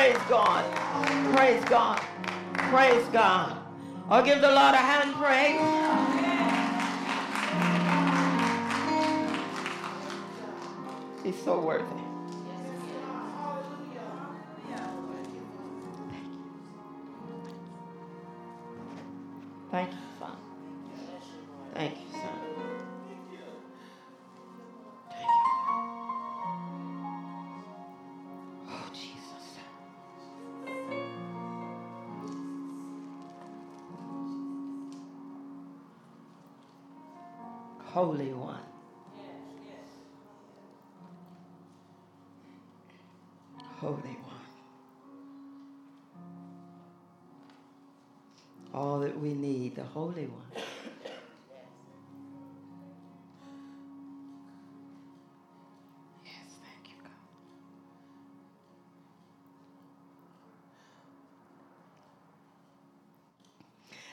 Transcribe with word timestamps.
Praise 0.00 0.16
God. 0.30 0.64
Praise 1.36 1.64
God. 1.64 2.00
Praise 2.70 3.06
God. 3.12 3.58
I'll 4.08 4.24
give 4.24 4.40
the 4.40 4.48
Lord 4.48 4.74
a 4.74 4.78
hand 4.78 5.14
praise. 5.14 5.60
He's 11.22 11.44
so 11.44 11.60
worthy. 11.60 12.09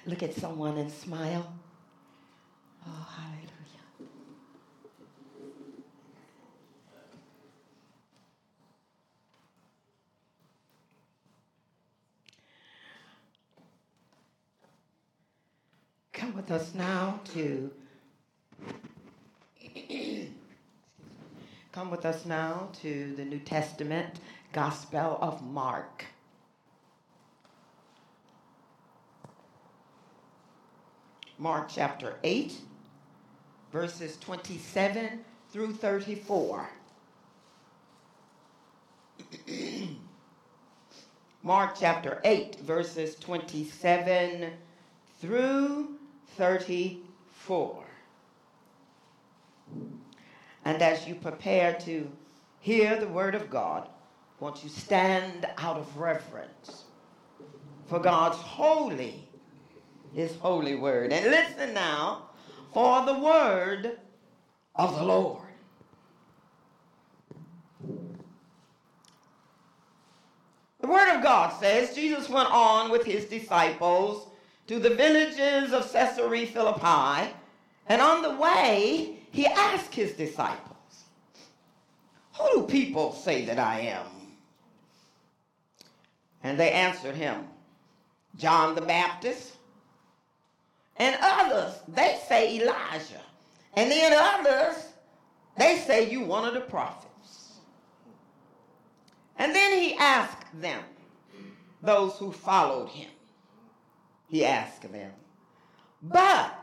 Look 0.08 0.23
at 0.23 0.33
someone 0.33 0.77
and 0.77 0.89
smile. 0.89 1.53
Oh, 2.88 3.08
hallelujah. 3.17 3.52
Come 16.14 16.36
with 16.38 16.52
us 16.52 16.73
now 16.73 17.19
to 17.33 17.69
Come 21.73 21.92
with 21.92 22.05
us 22.05 22.25
now 22.25 22.69
to 22.81 23.14
the 23.16 23.25
New 23.25 23.39
Testament 23.39 24.19
Gospel 24.52 25.19
of 25.21 25.44
Mark. 25.44 26.05
Mark 31.39 31.69
chapter 31.69 32.16
8, 32.23 32.53
verses 33.71 34.17
27 34.17 35.19
through 35.52 35.73
34. 35.73 36.69
Mark 41.43 41.75
chapter 41.80 42.20
8, 42.23 42.59
verses 42.61 43.15
27 43.15 44.52
through 45.21 45.98
34. 46.37 47.83
And 50.65 50.81
as 50.81 51.08
you 51.08 51.15
prepare 51.15 51.73
to 51.81 52.11
hear 52.59 52.99
the 52.99 53.08
word 53.08 53.36
of 53.36 53.49
God, 53.49 53.87
won't 54.39 54.64
you 54.64 54.69
stand 54.69 55.48
out 55.58 55.77
of 55.77 55.98
reverence 55.98 56.86
for 57.86 57.99
God's 57.99 58.37
holy, 58.37 59.27
his 60.13 60.35
holy 60.37 60.75
word. 60.75 61.11
And 61.11 61.25
listen 61.29 61.73
now 61.73 62.29
for 62.73 63.05
the 63.05 63.17
word 63.17 63.99
of 64.75 64.95
the 64.95 65.03
Lord. 65.03 65.43
The 70.79 70.87
word 70.87 71.15
of 71.15 71.23
God 71.23 71.59
says 71.59 71.95
Jesus 71.95 72.29
went 72.29 72.49
on 72.51 72.91
with 72.91 73.03
his 73.03 73.25
disciples 73.25 74.29
to 74.67 74.79
the 74.79 74.95
villages 74.95 75.73
of 75.73 75.91
Caesarea 75.91 76.47
Philippi, 76.47 77.33
and 77.87 78.01
on 78.01 78.21
the 78.21 78.35
way, 78.35 79.19
he 79.31 79.45
asked 79.47 79.93
his 79.93 80.13
disciples, 80.13 81.05
Who 82.33 82.61
do 82.61 82.67
people 82.67 83.13
say 83.13 83.45
that 83.45 83.59
I 83.59 83.79
am? 83.81 84.05
And 86.43 86.59
they 86.59 86.71
answered 86.71 87.15
him, 87.15 87.47
John 88.37 88.75
the 88.75 88.81
Baptist. 88.81 89.56
And 90.99 91.15
others, 91.21 91.75
they 91.87 92.19
say 92.27 92.58
Elijah. 92.58 93.21
And 93.75 93.91
then 93.91 94.13
others, 94.13 94.83
they 95.58 95.77
say 95.77 96.09
you 96.09 96.21
one 96.21 96.45
of 96.45 96.53
the 96.53 96.61
prophets. 96.61 97.59
And 99.37 99.53
then 99.53 99.80
he 99.80 99.95
asked 99.95 100.59
them, 100.59 100.83
those 101.81 102.17
who 102.17 102.31
followed 102.31 102.89
him, 102.89 103.09
he 104.30 104.43
asked 104.43 104.91
them, 104.91 105.11
But 106.02 106.53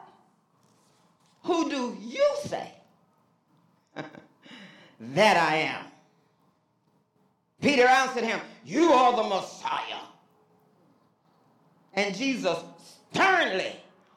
who 1.44 1.70
do 1.70 1.96
you 2.02 2.28
say 2.44 2.72
that 3.94 5.36
I 5.36 5.56
am? 5.56 5.84
Peter 7.60 7.86
answered 7.86 8.24
him, 8.24 8.40
You 8.66 8.92
are 8.92 9.16
the 9.16 9.22
Messiah. 9.22 10.02
And 11.94 12.14
Jesus 12.14 12.58
sternly 13.12 13.76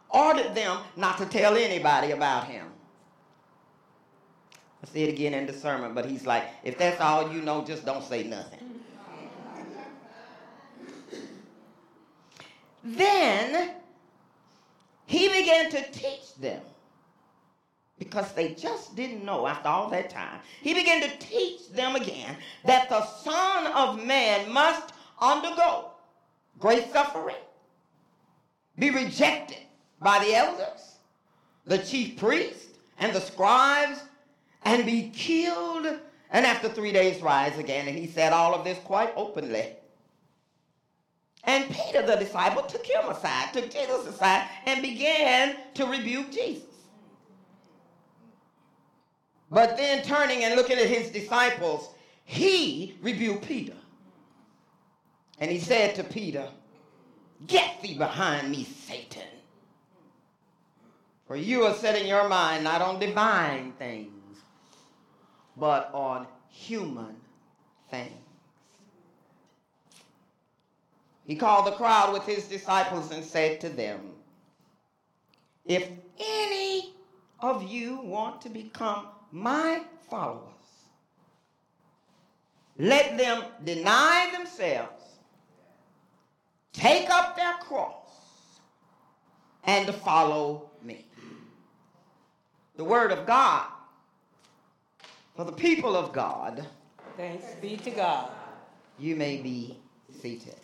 ordered 0.09 0.55
them 0.55 0.79
not 0.95 1.17
to 1.17 1.25
tell 1.25 1.55
anybody 1.55 2.11
about 2.11 2.47
him. 2.47 2.67
I 4.83 4.87
see 4.87 5.03
it 5.03 5.09
again 5.09 5.33
in 5.33 5.45
the 5.45 5.53
sermon, 5.53 5.93
but 5.93 6.05
he's 6.05 6.25
like, 6.25 6.45
if 6.63 6.77
that's 6.77 7.01
all 7.01 7.31
you 7.31 7.41
know, 7.41 7.63
just 7.63 7.85
don't 7.85 8.03
say 8.03 8.23
nothing. 8.23 8.59
then 12.83 13.71
he 15.05 15.27
began 15.27 15.69
to 15.71 15.91
teach 15.91 16.35
them 16.39 16.61
because 17.99 18.31
they 18.33 18.53
just 18.53 18.95
didn't 18.95 19.25
know 19.25 19.47
after 19.47 19.67
all 19.67 19.89
that 19.89 20.09
time. 20.09 20.39
He 20.61 20.73
began 20.73 21.01
to 21.01 21.17
teach 21.17 21.69
them 21.71 21.95
again 21.95 22.37
that 22.65 22.87
the 22.89 23.03
Son 23.05 23.67
of 23.67 24.05
Man 24.05 24.51
must 24.51 24.93
undergo 25.19 25.91
great 26.59 26.91
suffering, 26.91 27.35
be 28.77 28.89
rejected 28.89 29.66
by 30.01 30.23
the 30.23 30.35
elders, 30.35 30.97
the 31.65 31.77
chief 31.77 32.17
priests, 32.17 32.77
and 32.99 33.13
the 33.13 33.21
scribes, 33.21 33.99
and 34.63 34.85
be 34.85 35.09
killed, 35.09 35.85
and 36.31 36.45
after 36.45 36.69
three 36.69 36.91
days 36.91 37.21
rise 37.21 37.57
again. 37.57 37.87
And 37.87 37.97
he 37.97 38.07
said 38.07 38.33
all 38.33 38.53
of 38.53 38.63
this 38.63 38.77
quite 38.79 39.13
openly. 39.15 39.73
And 41.43 41.69
Peter, 41.69 42.05
the 42.05 42.15
disciple, 42.15 42.63
took 42.63 42.85
him 42.85 43.07
aside, 43.07 43.53
took 43.53 43.71
Jesus 43.71 44.05
aside, 44.07 44.49
and 44.65 44.81
began 44.81 45.55
to 45.75 45.85
rebuke 45.85 46.31
Jesus. 46.31 46.63
But 49.49 49.77
then 49.77 50.03
turning 50.03 50.43
and 50.43 50.55
looking 50.55 50.77
at 50.77 50.87
his 50.87 51.09
disciples, 51.09 51.89
he 52.25 52.97
rebuked 53.01 53.47
Peter. 53.47 53.75
And 55.39 55.49
he 55.49 55.59
said 55.59 55.95
to 55.95 56.03
Peter, 56.03 56.49
Get 57.45 57.81
thee 57.81 57.97
behind 57.97 58.51
me, 58.51 58.65
Satan. 58.65 59.36
For 61.27 61.35
you 61.35 61.65
are 61.65 61.73
setting 61.73 62.07
your 62.07 62.29
mind 62.29 62.63
not 62.63 62.81
on 62.81 62.99
divine 62.99 63.73
things, 63.73 64.39
but 65.57 65.91
on 65.93 66.25
human 66.49 67.17
things. 67.91 68.13
He 71.25 71.35
called 71.35 71.67
the 71.67 71.75
crowd 71.75 72.13
with 72.13 72.23
his 72.23 72.47
disciples 72.47 73.11
and 73.11 73.23
said 73.23 73.59
to 73.61 73.69
them, 73.69 73.99
If 75.65 75.89
any 76.17 76.93
of 77.41 77.63
you 77.63 77.99
want 78.01 78.41
to 78.43 78.49
become 78.49 79.07
my 79.33 79.81
followers, 80.09 80.43
let 82.77 83.17
them 83.17 83.43
deny 83.65 84.29
themselves, 84.31 85.03
take 86.71 87.09
up 87.09 87.35
their 87.35 87.55
cross, 87.55 88.61
and 89.65 89.93
follow. 89.93 90.66
The 92.77 92.83
word 92.83 93.11
of 93.11 93.25
God 93.25 93.67
for 95.35 95.43
the 95.43 95.51
people 95.51 95.95
of 95.95 96.13
God. 96.13 96.65
Thanks 97.17 97.45
be 97.61 97.77
to 97.77 97.91
God. 97.91 98.29
You 98.99 99.15
may 99.15 99.37
be 99.37 99.77
seated. 100.21 100.59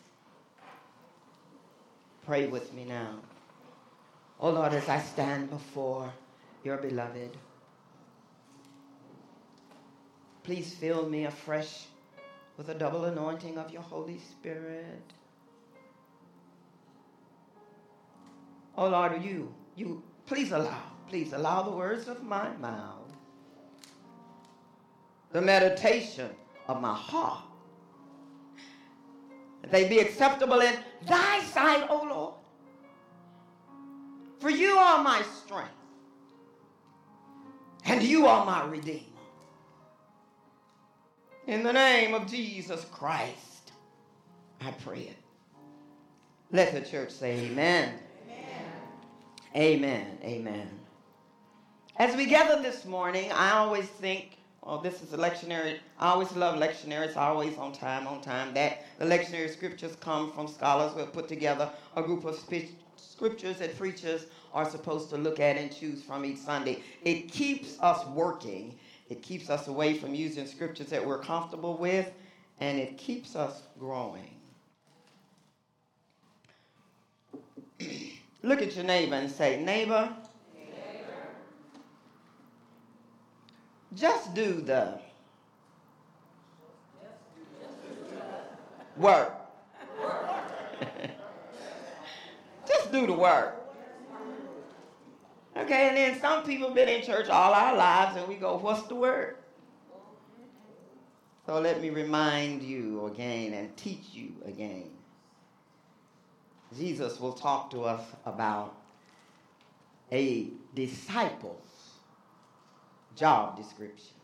Pray 2.25 2.48
with 2.48 2.71
me 2.74 2.86
now. 2.86 3.19
Oh 4.39 4.51
Lord, 4.51 4.74
as 4.74 4.88
I 4.89 5.00
stand 5.00 5.50
before 5.50 6.12
your 6.63 6.77
beloved, 6.77 7.36
please 10.44 10.74
fill 10.74 11.09
me 11.09 11.25
afresh 11.25 11.88
with 12.57 12.69
a 12.69 12.74
double 12.74 13.06
anointing 13.06 13.57
of 13.57 13.71
your 13.71 13.81
Holy 13.81 14.19
Spirit. 14.19 15.13
Oh 18.77 18.88
Lord, 18.88 19.21
you, 19.24 19.54
you, 19.75 20.01
please 20.25 20.51
allow, 20.51 20.93
please 21.10 21.34
allow 21.34 21.64
the 21.64 21.72
words 21.72 22.08
of 22.08 22.24
my 22.24 22.50
mouth, 22.58 23.12
the 25.32 25.42
meditation 25.42 26.30
of 26.68 26.82
my 26.82 26.94
heart, 26.94 27.44
that 29.62 29.72
they 29.72 29.88
be 29.88 30.00
acceptable 30.00 30.60
in 30.62 30.76
thy 31.08 31.42
sight, 31.42 31.86
O 31.90 32.04
Lord. 32.04 32.34
For 34.40 34.50
you 34.50 34.72
are 34.72 35.04
my 35.04 35.22
strength, 35.22 35.72
and 37.86 38.04
you 38.04 38.28
are 38.28 38.46
my 38.46 38.66
redeemer. 38.66 39.00
In 41.48 41.64
the 41.64 41.74
name 41.74 42.14
of 42.14 42.28
Jesus 42.28 42.86
Christ, 42.92 43.72
I 44.62 44.72
pray 44.72 45.02
it. 45.02 45.18
Let 46.52 46.74
the 46.74 46.82
church 46.82 47.12
say 47.12 47.48
amen. 47.48 47.94
Amen. 49.56 50.18
Amen. 50.24 50.82
As 51.98 52.16
we 52.16 52.25
gather 52.25 52.56
this 52.56 52.86
morning, 52.86 53.31
I 53.31 53.51
always 53.51 53.88
think, 53.88 54.38
oh, 54.63 54.78
this 54.78 55.04
is 55.04 55.13
a 55.13 55.18
lectionary. 55.18 55.75
I 56.00 56.10
always 56.10 56.36
love 56.36 56.56
lectionaries. 56.56 57.16
Always 57.16 57.57
on 57.57 57.72
time, 57.72 58.07
on 58.07 58.19
time. 58.19 58.54
That 58.54 58.74
the 58.98 59.06
lectionary 59.06 59.50
scriptures 59.50 59.95
come 59.95 60.28
from 60.28 60.48
scholars 60.48 60.94
who 60.94 61.00
have 61.00 61.12
put 61.13 61.28
together 61.28 61.69
a 61.95 62.01
group 62.04 62.25
of 62.25 62.36
scriptures 62.98 63.60
that 63.60 63.75
preachers 63.75 64.25
are 64.54 64.66
supposed 64.66 65.10
to 65.12 65.18
look 65.18 65.40
at 65.40 65.57
and 65.57 65.72
choose 65.72 66.01
from 66.01 66.25
each 66.25 66.38
Sunday. 66.38 66.80
It 67.04 67.28
keeps 67.28 67.78
us 67.80 68.06
working. 68.07 68.74
It 69.10 69.22
keeps 69.22 69.51
us 69.51 69.68
away 69.68 69.94
from 69.94 70.16
using 70.16 70.48
scriptures 70.48 70.88
that 70.90 71.06
we're 71.06 71.19
comfortable 71.19 71.75
with, 71.78 72.12
and 72.60 72.80
it 72.80 72.98
keeps 72.98 73.36
us 73.36 73.63
growing. 73.78 74.36
Look 78.44 78.62
at 78.63 78.75
your 78.75 78.86
neighbor 78.86 79.16
and 79.16 79.30
say, 79.30 79.57
neighbor, 79.57 80.10
neighbor. 80.10 80.23
Just 83.95 84.34
do 84.34 84.62
the 84.62 85.00
work. 88.98 89.34
just 92.68 92.92
do 92.92 93.07
the 93.07 93.13
work. 93.13 93.60
Okay, 95.56 95.90
and 95.90 95.98
then 95.98 96.19
some 96.19 96.44
people 96.44 96.72
been 96.72 96.90
in 96.90 97.04
church 97.04 97.30
all 97.30 97.54
our 97.54 97.75
lives 97.75 98.18
and 98.18 98.28
we 98.28 98.36
go, 98.36 98.57
what's 98.57 98.88
the 98.88 98.95
word? 98.95 99.36
So 101.45 101.60
let 101.60 101.81
me 101.81 101.90
remind 101.90 102.63
you 102.63 103.06
again 103.07 103.54
and 103.54 103.75
teach 103.78 104.06
you 104.13 104.31
again. 104.45 104.90
Jesus 106.75 107.19
will 107.19 107.34
talk 107.34 107.69
to 107.72 107.84
us 107.84 108.04
about 108.25 108.75
a 110.12 110.48
disciple's 110.74 111.62
job 113.15 113.57
description. 113.57 114.15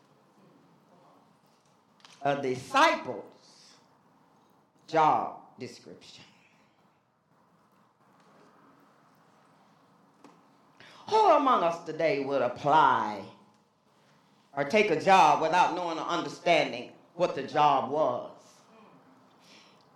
A 2.22 2.42
disciple's 2.42 3.24
job 4.88 5.38
description. 5.60 6.24
Who 11.08 11.32
among 11.32 11.64
us 11.64 11.84
today 11.86 12.24
would 12.24 12.42
apply 12.42 13.22
or 14.56 14.64
take 14.64 14.92
a 14.92 15.00
job 15.00 15.42
without 15.42 15.76
knowing 15.76 15.98
or 15.98 16.06
understanding 16.06 16.92
what 17.16 17.36
the 17.36 17.44
job 17.44 17.90
was? 17.90 18.32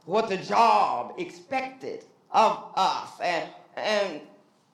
What 0.05 0.27
the 0.27 0.37
job 0.37 1.13
expected 1.17 2.05
of 2.31 2.71
us 2.75 3.11
and, 3.21 3.49
and 3.75 4.21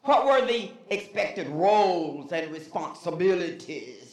what 0.03 0.25
were 0.25 0.45
the 0.45 0.71
expected 0.89 1.47
roles 1.49 2.31
and 2.31 2.51
responsibilities? 2.51 4.08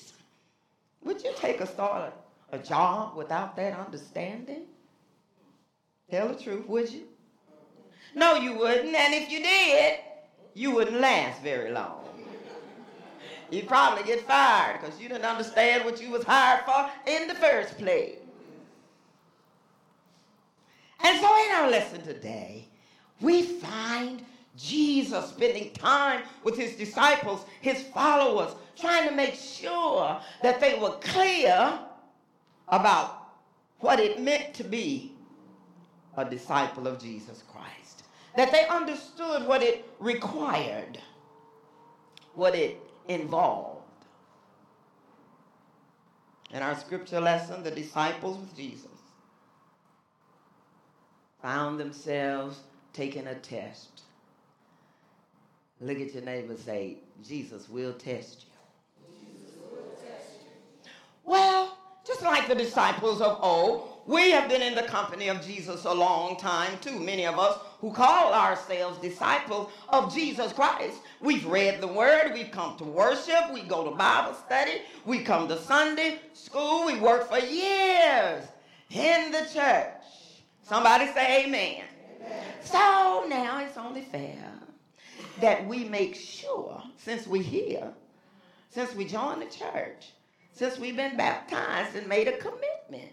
Would 1.04 1.22
you 1.22 1.32
take 1.36 1.60
a 1.60 1.66
start 1.66 2.12
a, 2.52 2.56
a 2.56 2.58
job 2.58 3.16
without 3.16 3.56
that 3.56 3.78
understanding? 3.78 4.62
Tell 6.10 6.28
the 6.28 6.34
truth, 6.34 6.66
would 6.66 6.90
you? 6.90 7.04
No, 8.14 8.34
you 8.34 8.56
wouldn't. 8.56 8.94
And 8.94 9.14
if 9.14 9.30
you 9.30 9.42
did, 9.42 9.98
you 10.54 10.70
wouldn't 10.70 11.00
last 11.00 11.42
very 11.42 11.70
long. 11.70 12.04
You'd 13.50 13.68
probably 13.68 14.02
get 14.04 14.26
fired 14.26 14.80
because 14.80 15.00
you 15.00 15.08
didn't 15.08 15.24
understand 15.24 15.84
what 15.84 16.00
you 16.00 16.10
was 16.10 16.24
hired 16.24 16.64
for 16.64 16.90
in 17.06 17.28
the 17.28 17.34
first 17.34 17.78
place. 17.78 18.18
And 21.00 21.20
so 21.20 21.26
in 21.44 21.52
our 21.54 21.70
lesson 21.70 22.02
today, 22.02 22.66
we 23.20 23.42
find 23.42 24.24
Jesus 24.56 25.30
spending 25.30 25.72
time 25.72 26.22
with 26.42 26.56
his 26.56 26.76
disciples, 26.76 27.44
his 27.60 27.82
followers, 27.82 28.54
trying 28.76 29.08
to 29.08 29.14
make 29.14 29.34
sure 29.34 30.20
that 30.42 30.60
they 30.60 30.78
were 30.78 30.92
clear 31.00 31.78
about 32.68 33.28
what 33.80 34.00
it 34.00 34.20
meant 34.20 34.54
to 34.54 34.64
be 34.64 35.12
a 36.16 36.24
disciple 36.24 36.86
of 36.86 36.98
Jesus 36.98 37.42
Christ. 37.50 38.04
That 38.36 38.52
they 38.52 38.66
understood 38.66 39.46
what 39.46 39.62
it 39.62 39.88
required, 39.98 40.98
what 42.34 42.54
it 42.54 42.78
involved. 43.08 43.82
In 46.52 46.62
our 46.62 46.76
scripture 46.76 47.20
lesson, 47.20 47.62
the 47.62 47.70
disciples 47.70 48.38
with 48.38 48.56
Jesus 48.56 48.88
found 51.42 51.78
themselves 51.78 52.60
taking 52.92 53.26
a 53.26 53.34
test. 53.34 54.02
Look 55.80 56.00
at 56.00 56.14
your 56.14 56.22
neighbor 56.22 56.52
and 56.52 56.58
say, 56.58 56.98
Jesus 57.22 57.68
will 57.68 57.92
test 57.92 58.46
you. 58.46 59.08
Will 59.70 59.84
test 59.96 60.38
you. 60.42 60.90
Well, 61.24 61.76
just 62.06 62.22
like 62.22 62.48
the 62.48 62.54
disciples 62.54 63.20
of 63.20 63.38
old, 63.42 63.96
we 64.06 64.30
have 64.30 64.48
been 64.48 64.62
in 64.62 64.74
the 64.74 64.84
company 64.84 65.28
of 65.28 65.44
Jesus 65.44 65.84
a 65.84 65.92
long 65.92 66.36
time 66.36 66.78
too. 66.80 66.98
Many 66.98 67.26
of 67.26 67.38
us 67.38 67.58
who 67.80 67.92
call 67.92 68.32
ourselves 68.32 68.98
disciples 68.98 69.70
of 69.90 70.14
Jesus 70.14 70.52
Christ. 70.52 71.00
We've 71.20 71.44
read 71.44 71.80
the 71.80 71.88
word, 71.88 72.32
we've 72.32 72.52
come 72.52 72.78
to 72.78 72.84
worship, 72.84 73.52
we 73.52 73.62
go 73.62 73.90
to 73.90 73.96
Bible 73.96 74.34
study, 74.46 74.82
we 75.04 75.18
come 75.18 75.48
to 75.48 75.58
Sunday 75.58 76.20
school, 76.32 76.86
we 76.86 76.98
work 77.00 77.28
for 77.28 77.38
years 77.38 78.46
in 78.90 79.32
the 79.32 79.46
church. 79.52 79.92
Somebody 80.62 81.06
say 81.12 81.44
amen. 81.44 81.82
So 82.62 83.26
now 83.28 83.60
it's 83.62 83.76
only 83.76 84.02
fair 84.02 84.55
that 85.40 85.66
we 85.66 85.84
make 85.84 86.14
sure, 86.14 86.82
since 86.96 87.26
we're 87.26 87.42
here, 87.42 87.92
since 88.70 88.94
we 88.94 89.04
joined 89.04 89.42
the 89.42 89.46
church, 89.46 90.12
since 90.52 90.78
we've 90.78 90.96
been 90.96 91.16
baptized 91.16 91.96
and 91.96 92.06
made 92.06 92.28
a 92.28 92.36
commitment, 92.38 93.12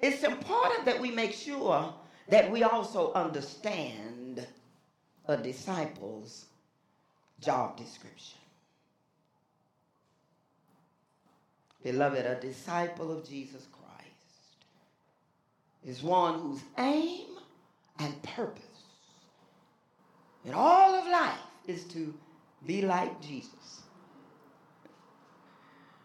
it's 0.00 0.22
important 0.24 0.84
that 0.84 1.00
we 1.00 1.10
make 1.10 1.32
sure 1.32 1.92
that 2.28 2.50
we 2.50 2.62
also 2.62 3.12
understand 3.12 4.46
a 5.26 5.36
disciple's 5.36 6.46
job 7.40 7.76
description. 7.76 8.38
Beloved, 11.82 12.24
a 12.24 12.40
disciple 12.40 13.10
of 13.10 13.28
Jesus 13.28 13.66
Christ 13.72 13.82
is 15.84 16.02
one 16.02 16.38
whose 16.40 16.60
aim 16.78 17.26
and 17.98 18.22
purpose 18.22 18.71
in 20.44 20.54
all 20.54 20.94
of 20.94 21.06
life 21.06 21.38
is 21.66 21.84
to 21.84 22.12
be 22.66 22.82
like 22.82 23.20
Jesus. 23.20 23.82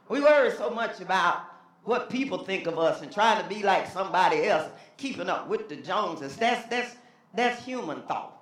We 0.09 0.21
worry 0.21 0.51
so 0.51 0.69
much 0.69 1.01
about 1.01 1.43
what 1.83 2.09
people 2.09 2.39
think 2.39 2.67
of 2.67 2.77
us 2.77 3.01
and 3.01 3.11
trying 3.11 3.41
to 3.41 3.49
be 3.49 3.63
like 3.63 3.87
somebody 3.91 4.47
else, 4.47 4.69
keeping 4.97 5.29
up 5.29 5.47
with 5.47 5.69
the 5.69 5.75
Joneses. 5.75 6.35
That's 6.37 6.67
that's 6.69 6.95
that's 7.33 7.63
human 7.63 8.01
thought. 8.03 8.41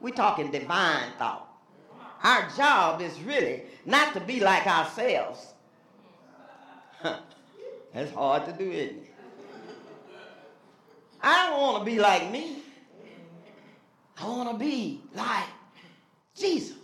We're 0.00 0.14
talking 0.14 0.50
divine 0.50 1.12
thought. 1.18 1.48
Our 2.22 2.48
job 2.56 3.00
is 3.00 3.20
really 3.20 3.62
not 3.84 4.14
to 4.14 4.20
be 4.20 4.40
like 4.40 4.66
ourselves. 4.66 5.54
that's 7.02 8.12
hard 8.12 8.44
to 8.46 8.52
do, 8.52 8.70
isn't 8.70 8.96
it? 8.98 9.14
I 11.20 11.48
don't 11.48 11.60
want 11.60 11.84
to 11.84 11.90
be 11.90 11.98
like 11.98 12.30
me. 12.30 12.62
I 14.20 14.26
want 14.26 14.50
to 14.50 14.58
be 14.58 15.00
like 15.14 15.46
Jesus. 16.34 16.76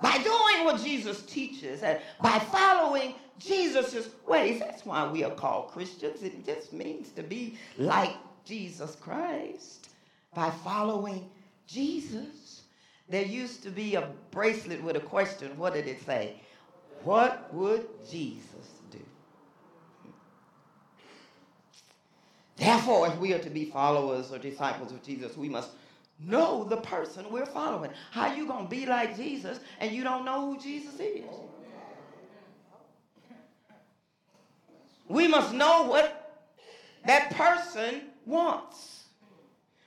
By 0.00 0.18
doing 0.18 0.64
what 0.64 0.82
Jesus 0.82 1.22
teaches 1.22 1.82
and 1.82 1.98
by 2.20 2.38
following 2.38 3.14
Jesus' 3.38 4.08
ways, 4.26 4.60
that's 4.60 4.84
why 4.84 5.10
we 5.10 5.24
are 5.24 5.30
called 5.30 5.68
Christians. 5.68 6.22
It 6.22 6.44
just 6.44 6.72
means 6.72 7.10
to 7.12 7.22
be 7.22 7.58
like 7.78 8.14
Jesus 8.44 8.94
Christ. 8.96 9.88
By 10.34 10.50
following 10.50 11.30
Jesus. 11.66 12.62
There 13.08 13.24
used 13.24 13.62
to 13.62 13.70
be 13.70 13.94
a 13.94 14.08
bracelet 14.30 14.82
with 14.82 14.96
a 14.96 15.00
question. 15.00 15.56
What 15.56 15.74
did 15.74 15.86
it 15.86 16.04
say? 16.04 16.40
What 17.04 17.52
would 17.54 17.86
Jesus 18.10 18.80
do? 18.90 18.98
Therefore, 22.56 23.06
if 23.06 23.16
we 23.18 23.32
are 23.32 23.38
to 23.38 23.50
be 23.50 23.66
followers 23.66 24.32
or 24.32 24.38
disciples 24.38 24.90
of 24.92 25.02
Jesus, 25.02 25.36
we 25.36 25.48
must 25.48 25.70
know 26.18 26.64
the 26.64 26.78
person 26.78 27.26
we're 27.30 27.46
following. 27.46 27.90
How 28.10 28.34
you 28.34 28.46
to 28.46 28.68
be 28.68 28.86
like 28.86 29.16
Jesus 29.16 29.60
and 29.80 29.92
you 29.92 30.02
don't 30.02 30.24
know 30.24 30.52
who 30.52 30.60
Jesus 30.60 30.98
is? 30.98 31.24
We 35.08 35.28
must 35.28 35.52
know 35.54 35.84
what 35.84 36.44
that 37.04 37.30
person 37.30 38.02
wants. 38.24 39.04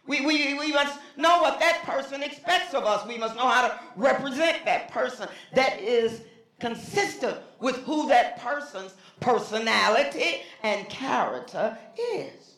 We, 0.07 0.21
we, 0.25 0.57
we 0.57 0.71
must 0.71 0.98
know 1.17 1.41
what 1.41 1.59
that 1.59 1.83
person 1.83 2.24
expects 2.24 2.74
of 2.74 2.83
us. 2.86 3.05
We 3.05 3.17
must 3.17 3.36
know 3.36 3.48
how 3.48 3.67
to 3.67 3.79
represent 3.95 4.65
that 4.65 4.89
person 4.89 5.27
that 5.53 5.79
is 5.79 6.21
consistent 6.59 7.38
with 7.59 7.77
who 7.83 8.07
that 8.07 8.39
person's 8.41 8.95
personality 9.19 10.41
and 10.63 10.88
character 10.89 11.77
is. 12.13 12.55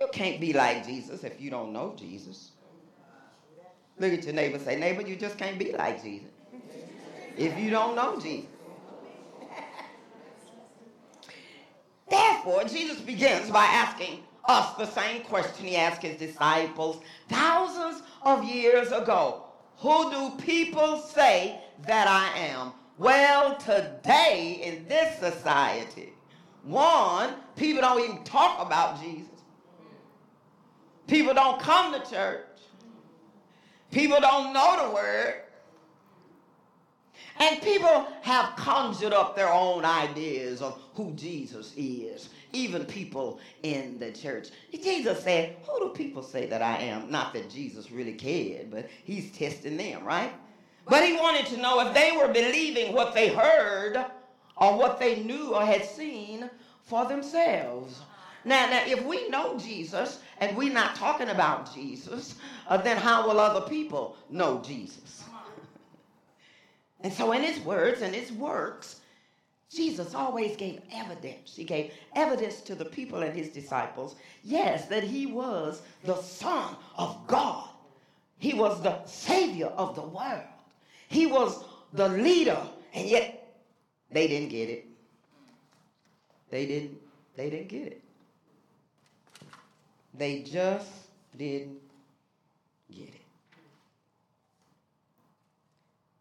You 0.00 0.08
can't 0.12 0.40
be 0.40 0.52
like 0.52 0.86
Jesus 0.86 1.24
if 1.24 1.40
you 1.40 1.50
don't 1.50 1.72
know 1.72 1.94
Jesus. 1.96 2.52
Look 3.98 4.12
at 4.12 4.24
your 4.24 4.34
neighbor 4.34 4.58
say, 4.58 4.78
neighbor, 4.78 5.02
you 5.02 5.16
just 5.16 5.38
can't 5.38 5.58
be 5.58 5.72
like 5.72 6.02
Jesus 6.02 6.30
if 7.36 7.58
you 7.58 7.70
don't 7.70 7.94
know 7.94 8.18
Jesus. 8.20 8.46
Therefore, 12.08 12.64
Jesus 12.64 13.00
begins 13.00 13.50
by 13.50 13.64
asking 13.64 14.22
us 14.46 14.74
the 14.74 14.86
same 14.86 15.22
question 15.22 15.66
he 15.66 15.76
asked 15.76 16.02
his 16.02 16.16
disciples 16.16 17.00
thousands 17.28 18.02
of 18.22 18.44
years 18.44 18.90
ago. 18.92 19.44
Who 19.78 20.10
do 20.10 20.30
people 20.42 20.98
say 20.98 21.60
that 21.86 22.08
I 22.08 22.38
am? 22.38 22.72
Well, 22.96 23.56
today 23.56 24.60
in 24.62 24.88
this 24.88 25.18
society, 25.20 26.12
one, 26.64 27.34
people 27.54 27.82
don't 27.82 28.02
even 28.02 28.24
talk 28.24 28.66
about 28.66 29.00
Jesus. 29.00 29.37
People 31.08 31.34
don't 31.34 31.58
come 31.58 31.92
to 31.92 32.10
church. 32.10 32.44
People 33.90 34.20
don't 34.20 34.52
know 34.52 34.86
the 34.86 34.94
word. 34.94 35.42
And 37.40 37.62
people 37.62 38.06
have 38.22 38.56
conjured 38.56 39.12
up 39.12 39.34
their 39.34 39.50
own 39.50 39.84
ideas 39.84 40.60
of 40.60 40.80
who 40.94 41.12
Jesus 41.12 41.72
is, 41.76 42.28
even 42.52 42.84
people 42.84 43.40
in 43.62 43.98
the 43.98 44.12
church. 44.12 44.48
Jesus 44.72 45.22
said, 45.22 45.56
Who 45.64 45.78
do 45.78 45.88
people 45.94 46.22
say 46.22 46.46
that 46.46 46.62
I 46.62 46.76
am? 46.78 47.10
Not 47.10 47.32
that 47.34 47.48
Jesus 47.48 47.90
really 47.90 48.14
cared, 48.14 48.70
but 48.70 48.88
he's 49.04 49.30
testing 49.30 49.76
them, 49.76 50.04
right? 50.04 50.32
But 50.88 51.04
he 51.04 51.14
wanted 51.14 51.46
to 51.46 51.58
know 51.58 51.86
if 51.86 51.94
they 51.94 52.12
were 52.16 52.28
believing 52.28 52.92
what 52.92 53.14
they 53.14 53.28
heard 53.28 54.04
or 54.56 54.76
what 54.76 54.98
they 54.98 55.22
knew 55.22 55.54
or 55.54 55.64
had 55.64 55.84
seen 55.84 56.50
for 56.82 57.06
themselves. 57.06 58.00
Now, 58.44 58.70
now, 58.70 58.82
if 58.86 59.04
we 59.04 59.28
know 59.28 59.58
Jesus 59.58 60.20
and 60.38 60.56
we're 60.56 60.72
not 60.72 60.94
talking 60.94 61.28
about 61.28 61.74
Jesus, 61.74 62.36
uh, 62.68 62.76
then 62.76 62.96
how 62.96 63.26
will 63.26 63.40
other 63.40 63.68
people 63.68 64.16
know 64.30 64.60
Jesus? 64.60 65.24
and 67.00 67.12
so, 67.12 67.32
in 67.32 67.42
his 67.42 67.60
words 67.60 68.02
and 68.02 68.14
his 68.14 68.32
works, 68.32 69.00
Jesus 69.70 70.14
always 70.14 70.56
gave 70.56 70.80
evidence. 70.92 71.54
He 71.54 71.64
gave 71.64 71.92
evidence 72.14 72.60
to 72.62 72.74
the 72.74 72.86
people 72.86 73.22
and 73.22 73.34
his 73.34 73.50
disciples, 73.50 74.16
yes, 74.42 74.86
that 74.86 75.04
he 75.04 75.26
was 75.26 75.82
the 76.04 76.16
Son 76.16 76.74
of 76.96 77.26
God. 77.26 77.68
He 78.38 78.54
was 78.54 78.80
the 78.82 79.04
Savior 79.04 79.66
of 79.66 79.94
the 79.94 80.02
world. 80.02 80.42
He 81.08 81.26
was 81.26 81.64
the 81.92 82.08
leader, 82.08 82.60
and 82.94 83.08
yet 83.08 83.56
they 84.10 84.26
didn't 84.26 84.50
get 84.50 84.70
it. 84.70 84.86
They 86.50 86.66
didn't, 86.66 86.98
they 87.36 87.50
didn't 87.50 87.68
get 87.68 87.86
it. 87.88 88.02
They 90.14 90.42
just 90.42 90.90
didn't 91.36 91.80
get 92.90 93.08
it. 93.08 93.20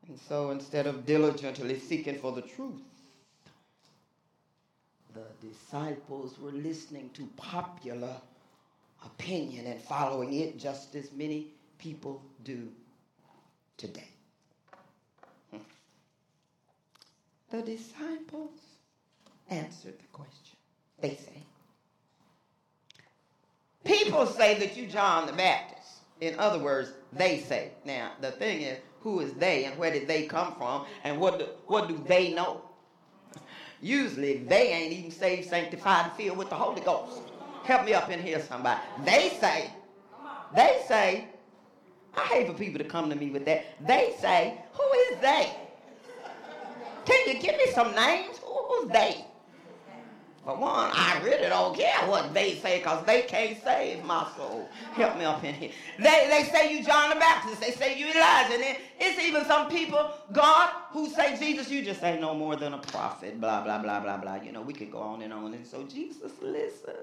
And 0.07 0.19
so 0.19 0.51
instead 0.51 0.87
of 0.87 1.05
diligently 1.05 1.79
seeking 1.79 2.17
for 2.17 2.31
the 2.31 2.41
truth, 2.41 2.81
the 5.13 5.47
disciples 5.47 6.39
were 6.39 6.51
listening 6.51 7.09
to 7.13 7.27
popular 7.37 8.15
opinion 9.05 9.67
and 9.67 9.81
following 9.81 10.33
it 10.33 10.59
just 10.59 10.95
as 10.95 11.11
many 11.11 11.47
people 11.79 12.21
do 12.43 12.69
today. 13.77 14.07
The 17.49 17.61
disciples 17.61 18.59
answered 19.49 19.97
the 19.99 20.07
question. 20.11 20.57
They 20.99 21.15
say, 21.15 21.43
People 23.87 24.25
say 24.25 24.59
that 24.59 24.75
you 24.75 24.85
John 24.87 25.25
the 25.25 25.33
Baptist. 25.33 25.99
In 26.19 26.37
other 26.39 26.59
words, 26.59 26.91
they 27.13 27.39
say. 27.39 27.71
Now, 27.85 28.11
the 28.21 28.31
thing 28.31 28.61
is, 28.61 28.79
who 29.01 29.21
is 29.21 29.33
they 29.33 29.65
and 29.65 29.77
where 29.77 29.91
did 29.91 30.07
they 30.07 30.25
come 30.25 30.55
from 30.55 30.85
and 31.03 31.19
what 31.19 31.39
do, 31.39 31.45
what 31.67 31.87
do 31.87 32.03
they 32.05 32.33
know? 32.33 32.61
Usually, 33.81 34.39
they 34.39 34.73
ain't 34.73 34.91
even 34.91 35.11
saved, 35.11 35.47
sanctified, 35.47 36.05
and 36.05 36.13
filled 36.13 36.37
with 36.37 36.49
the 36.49 36.55
Holy 36.55 36.81
Ghost. 36.81 37.21
Help 37.63 37.85
me 37.85 37.93
up 37.93 38.09
in 38.09 38.21
here, 38.21 38.41
somebody. 38.41 38.81
They 39.05 39.29
say, 39.39 39.71
they 40.53 40.81
say, 40.87 41.27
I 42.15 42.21
hate 42.21 42.47
for 42.47 42.53
people 42.53 42.79
to 42.79 42.85
come 42.85 43.09
to 43.09 43.15
me 43.15 43.29
with 43.29 43.45
that. 43.45 43.65
They 43.85 44.15
say, 44.19 44.59
who 44.73 44.83
is 45.11 45.21
they? 45.21 45.55
Can 47.05 47.27
you 47.27 47.39
give 47.39 47.55
me 47.55 47.67
some 47.73 47.95
names? 47.95 48.39
Who's 48.43 48.89
they? 48.91 49.26
For 50.47 50.55
one, 50.55 50.89
I 50.93 51.19
really 51.25 51.49
don't 51.49 51.75
care 51.75 52.07
what 52.07 52.33
they 52.33 52.55
say 52.55 52.77
because 52.77 53.05
they 53.05 53.23
can't 53.23 53.61
save 53.61 54.05
my 54.05 54.25
soul. 54.37 54.69
Help 54.93 55.17
me 55.17 55.25
up 55.25 55.43
in 55.43 55.53
here. 55.53 55.71
They, 55.97 56.27
they 56.29 56.49
say 56.49 56.73
you 56.73 56.85
John 56.85 57.09
the 57.09 57.17
Baptist. 57.17 57.59
They 57.59 57.71
say 57.71 57.99
you 57.99 58.07
Elijah. 58.07 58.53
And 58.53 58.77
it's 58.97 59.19
even 59.19 59.43
some 59.43 59.67
people, 59.67 60.09
God, 60.31 60.69
who 60.91 61.09
say, 61.09 61.37
Jesus, 61.37 61.69
you 61.69 61.81
just 61.81 62.01
ain't 62.01 62.21
no 62.21 62.33
more 62.33 62.55
than 62.55 62.73
a 62.73 62.77
prophet. 62.77 63.41
Blah, 63.41 63.65
blah, 63.65 63.79
blah, 63.79 63.99
blah, 63.99 64.15
blah. 64.15 64.35
You 64.35 64.53
know, 64.53 64.61
we 64.61 64.71
could 64.71 64.89
go 64.89 64.99
on 64.99 65.21
and 65.21 65.33
on. 65.33 65.53
And 65.53 65.67
so 65.67 65.83
Jesus 65.83 66.31
listened 66.41 66.95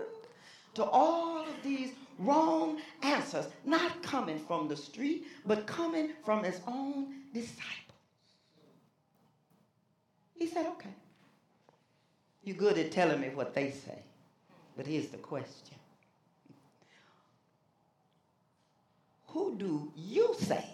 to 0.72 0.84
all 0.84 1.42
of 1.42 1.62
these 1.62 1.90
wrong 2.18 2.78
answers, 3.02 3.48
not 3.66 4.02
coming 4.02 4.38
from 4.38 4.68
the 4.68 4.76
street, 4.76 5.26
but 5.44 5.66
coming 5.66 6.12
from 6.24 6.44
his 6.44 6.62
own 6.66 7.12
disciples. 7.34 7.68
He 10.34 10.46
said, 10.46 10.64
okay. 10.64 10.94
You're 12.44 12.56
good 12.56 12.78
at 12.78 12.92
telling 12.92 13.20
me 13.20 13.30
what 13.30 13.54
they 13.54 13.70
say. 13.70 13.98
But 14.76 14.86
here's 14.86 15.08
the 15.08 15.16
question 15.16 15.76
Who 19.28 19.56
do 19.56 19.92
you 19.96 20.34
say? 20.38 20.64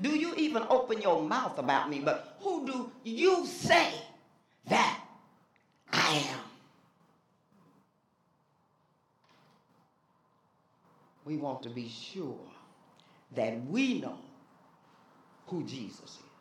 Do 0.00 0.10
you 0.10 0.34
even 0.34 0.62
open 0.68 1.00
your 1.00 1.22
mouth 1.22 1.58
about 1.58 1.88
me? 1.88 2.00
But 2.00 2.36
who 2.40 2.66
do 2.66 2.90
you 3.02 3.46
say 3.46 3.92
that 4.68 5.00
I 5.90 6.24
am? 6.30 6.40
We 11.24 11.38
want 11.38 11.62
to 11.62 11.70
be 11.70 11.88
sure 11.88 12.38
that 13.34 13.64
we 13.66 14.00
know 14.00 14.18
who 15.46 15.64
Jesus 15.64 16.00
is. 16.00 16.35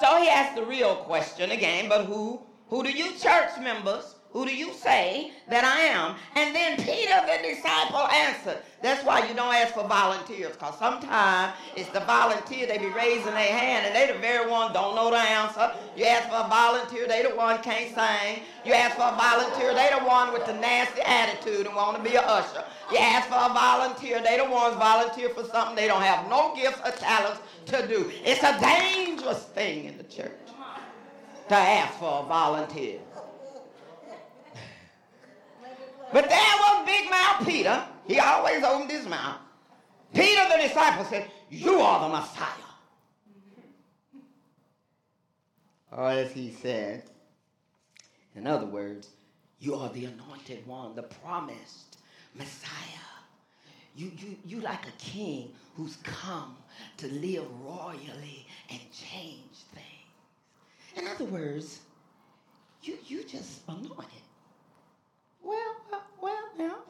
So 0.00 0.16
he 0.16 0.30
asked 0.30 0.54
the 0.54 0.64
real 0.64 0.96
question 0.96 1.50
again, 1.50 1.86
but 1.86 2.06
who, 2.06 2.40
who 2.68 2.82
do 2.82 2.90
you 2.90 3.12
church 3.18 3.50
members, 3.60 4.14
who 4.32 4.46
do 4.46 4.54
you 4.54 4.72
say 4.72 5.32
that 5.48 5.64
I 5.64 5.80
am? 5.80 6.14
And 6.36 6.54
then 6.54 6.76
Peter 6.76 7.18
the 7.26 7.42
disciple 7.42 8.06
answered. 8.06 8.62
That's 8.80 9.04
why 9.04 9.26
you 9.26 9.34
don't 9.34 9.52
ask 9.52 9.74
for 9.74 9.86
volunteers, 9.86 10.52
because 10.52 10.78
sometimes 10.78 11.52
it's 11.76 11.90
the 11.90 12.00
volunteer, 12.00 12.66
they 12.66 12.78
be 12.78 12.86
raising 12.86 13.34
their 13.34 13.58
hand, 13.58 13.86
and 13.86 13.94
they 13.94 14.06
the 14.10 14.18
very 14.20 14.48
one 14.48 14.72
don't 14.72 14.94
know 14.94 15.10
the 15.10 15.18
answer. 15.18 15.72
You 15.96 16.04
ask 16.04 16.28
for 16.28 16.46
a 16.46 16.48
volunteer, 16.48 17.08
they 17.08 17.22
the 17.22 17.34
one 17.34 17.60
can't 17.62 17.92
sing. 17.94 18.44
You 18.64 18.72
ask 18.72 18.96
for 18.96 19.10
a 19.10 19.16
volunteer, 19.18 19.74
they 19.74 19.90
the 19.98 20.04
one 20.06 20.32
with 20.32 20.46
the 20.46 20.54
nasty 20.54 21.02
attitude 21.02 21.66
and 21.66 21.74
want 21.74 21.96
to 21.96 22.02
be 22.08 22.16
a 22.16 22.22
usher. 22.22 22.64
You 22.92 22.98
ask 22.98 23.28
for 23.28 23.34
a 23.34 23.52
volunteer, 23.52 24.22
they 24.22 24.36
the 24.38 24.48
ones 24.48 24.76
volunteer 24.76 25.30
for 25.30 25.44
something 25.44 25.74
they 25.74 25.88
don't 25.88 26.02
have 26.02 26.28
no 26.30 26.54
gifts 26.54 26.80
or 26.84 26.92
talents 26.92 27.40
to 27.66 27.86
do. 27.88 28.10
It's 28.24 28.42
a 28.42 28.58
dangerous 28.60 29.42
thing 29.44 29.86
in 29.86 29.98
the 29.98 30.04
church 30.04 30.30
to 31.48 31.54
ask 31.54 31.98
for 31.98 32.22
a 32.24 32.28
volunteer. 32.28 33.00
But 36.12 36.28
there 36.28 36.38
was 36.38 36.86
Big 36.86 37.10
Mouth 37.10 37.46
Peter. 37.46 37.84
He 38.06 38.18
always 38.18 38.62
opened 38.64 38.90
his 38.90 39.06
mouth. 39.06 39.38
Peter, 40.12 40.42
the 40.48 40.62
disciple, 40.62 41.04
said, 41.04 41.30
You 41.50 41.80
are 41.80 42.08
the 42.08 42.16
Messiah. 42.16 42.46
Or 45.92 46.10
as 46.10 46.32
he 46.32 46.50
said, 46.50 47.04
in 48.34 48.46
other 48.46 48.66
words, 48.66 49.08
you 49.60 49.74
are 49.74 49.88
the 49.90 50.06
anointed 50.06 50.66
one, 50.66 50.94
the 50.94 51.02
promised 51.02 51.98
Messiah. 52.34 52.70
You, 53.96 54.10
you, 54.16 54.36
you 54.46 54.60
like 54.60 54.86
a 54.86 54.92
king 54.98 55.52
who's 55.76 55.96
come 55.96 56.56
to 56.96 57.08
live 57.08 57.44
royally 57.62 58.46
and 58.70 58.80
change 58.92 59.64
things. 59.74 60.96
In 60.96 61.06
other 61.06 61.24
words, 61.24 61.80
you, 62.82 62.98
you 63.06 63.24
just 63.24 63.60
anointed. 63.68 64.22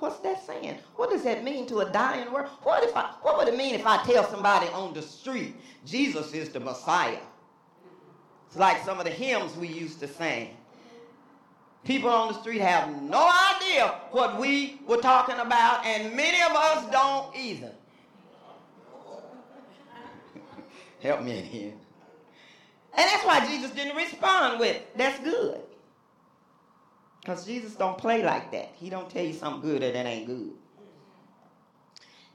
What's 0.00 0.18
that 0.20 0.44
saying? 0.44 0.78
What 0.96 1.10
does 1.10 1.22
that 1.22 1.44
mean 1.44 1.66
to 1.66 1.80
a 1.80 1.90
dying 1.90 2.32
world? 2.32 2.48
What 2.62 2.82
if 2.82 2.96
I, 2.96 3.12
what 3.22 3.38
would 3.38 3.48
it 3.48 3.56
mean 3.56 3.74
if 3.74 3.86
I 3.86 4.02
tell 4.02 4.24
somebody 4.24 4.66
on 4.68 4.92
the 4.92 5.02
street, 5.02 5.54
Jesus 5.86 6.32
is 6.32 6.48
the 6.48 6.60
Messiah? 6.60 7.18
It's 8.48 8.56
like 8.56 8.84
some 8.84 8.98
of 8.98 9.04
the 9.04 9.10
hymns 9.10 9.56
we 9.56 9.68
used 9.68 10.00
to 10.00 10.08
sing. 10.08 10.56
People 11.84 12.10
on 12.10 12.32
the 12.32 12.40
street 12.40 12.60
have 12.60 13.00
no 13.02 13.30
idea 13.56 13.94
what 14.10 14.38
we 14.38 14.80
were 14.86 14.98
talking 14.98 15.36
about, 15.36 15.84
and 15.86 16.14
many 16.14 16.42
of 16.42 16.50
us 16.52 16.90
don't 16.90 17.34
either. 17.34 17.72
Help 21.00 21.22
me 21.22 21.38
in 21.38 21.44
here. 21.44 21.72
And 22.96 23.08
that's 23.08 23.24
why 23.24 23.46
Jesus 23.46 23.70
didn't 23.70 23.96
respond 23.96 24.58
with, 24.60 24.82
that's 24.96 25.18
good. 25.20 25.60
Because 27.20 27.44
Jesus 27.44 27.74
don't 27.74 27.98
play 27.98 28.22
like 28.22 28.50
that. 28.52 28.70
He 28.76 28.88
don't 28.90 29.10
tell 29.10 29.24
you 29.24 29.34
something 29.34 29.62
good 29.62 29.82
that 29.82 29.94
ain't 29.94 30.26
good. 30.26 30.52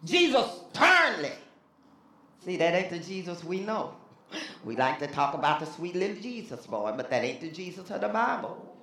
Jesus 0.04 0.62
sternly. 0.72 1.32
See, 2.44 2.58
that 2.58 2.76
ain't 2.76 2.92
the 2.92 3.00
Jesus 3.00 3.44
we 3.44 3.62
know. 3.62 3.96
We 4.64 4.76
like 4.76 5.00
to 5.00 5.08
talk 5.08 5.34
about 5.34 5.60
the 5.60 5.66
sweet 5.66 5.96
little 5.96 6.16
Jesus 6.18 6.68
boy, 6.68 6.94
but 6.96 7.10
that 7.10 7.24
ain't 7.24 7.42
the 7.42 7.50
Jesus 7.50 7.90
of 7.90 8.02
the 8.02 8.10
Bible. 8.10 8.74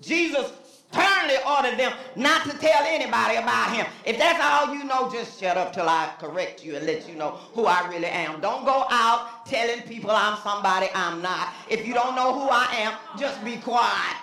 Jesus 0.00 0.52
sternly 0.90 1.36
ordered 1.46 1.78
them 1.78 1.92
not 2.14 2.44
to 2.44 2.56
tell 2.58 2.84
anybody 2.84 3.36
about 3.36 3.74
him. 3.74 3.86
If 4.04 4.18
that's 4.18 4.42
all 4.42 4.74
you 4.74 4.84
know, 4.84 5.10
just 5.10 5.38
shut 5.40 5.56
up 5.56 5.72
till 5.72 5.88
I 5.88 6.10
correct 6.18 6.64
you 6.64 6.76
and 6.76 6.86
let 6.86 7.08
you 7.08 7.16
know 7.16 7.32
who 7.52 7.66
I 7.66 7.86
really 7.88 8.06
am. 8.06 8.40
Don't 8.40 8.64
go 8.64 8.86
out 8.90 9.46
telling 9.46 9.82
people 9.82 10.10
I'm 10.10 10.38
somebody 10.38 10.88
I'm 10.94 11.20
not. 11.20 11.52
If 11.68 11.86
you 11.86 11.92
don't 11.92 12.14
know 12.14 12.32
who 12.32 12.48
I 12.50 12.66
am, 12.76 12.94
just 13.18 13.44
be 13.44 13.56
quiet. 13.56 14.16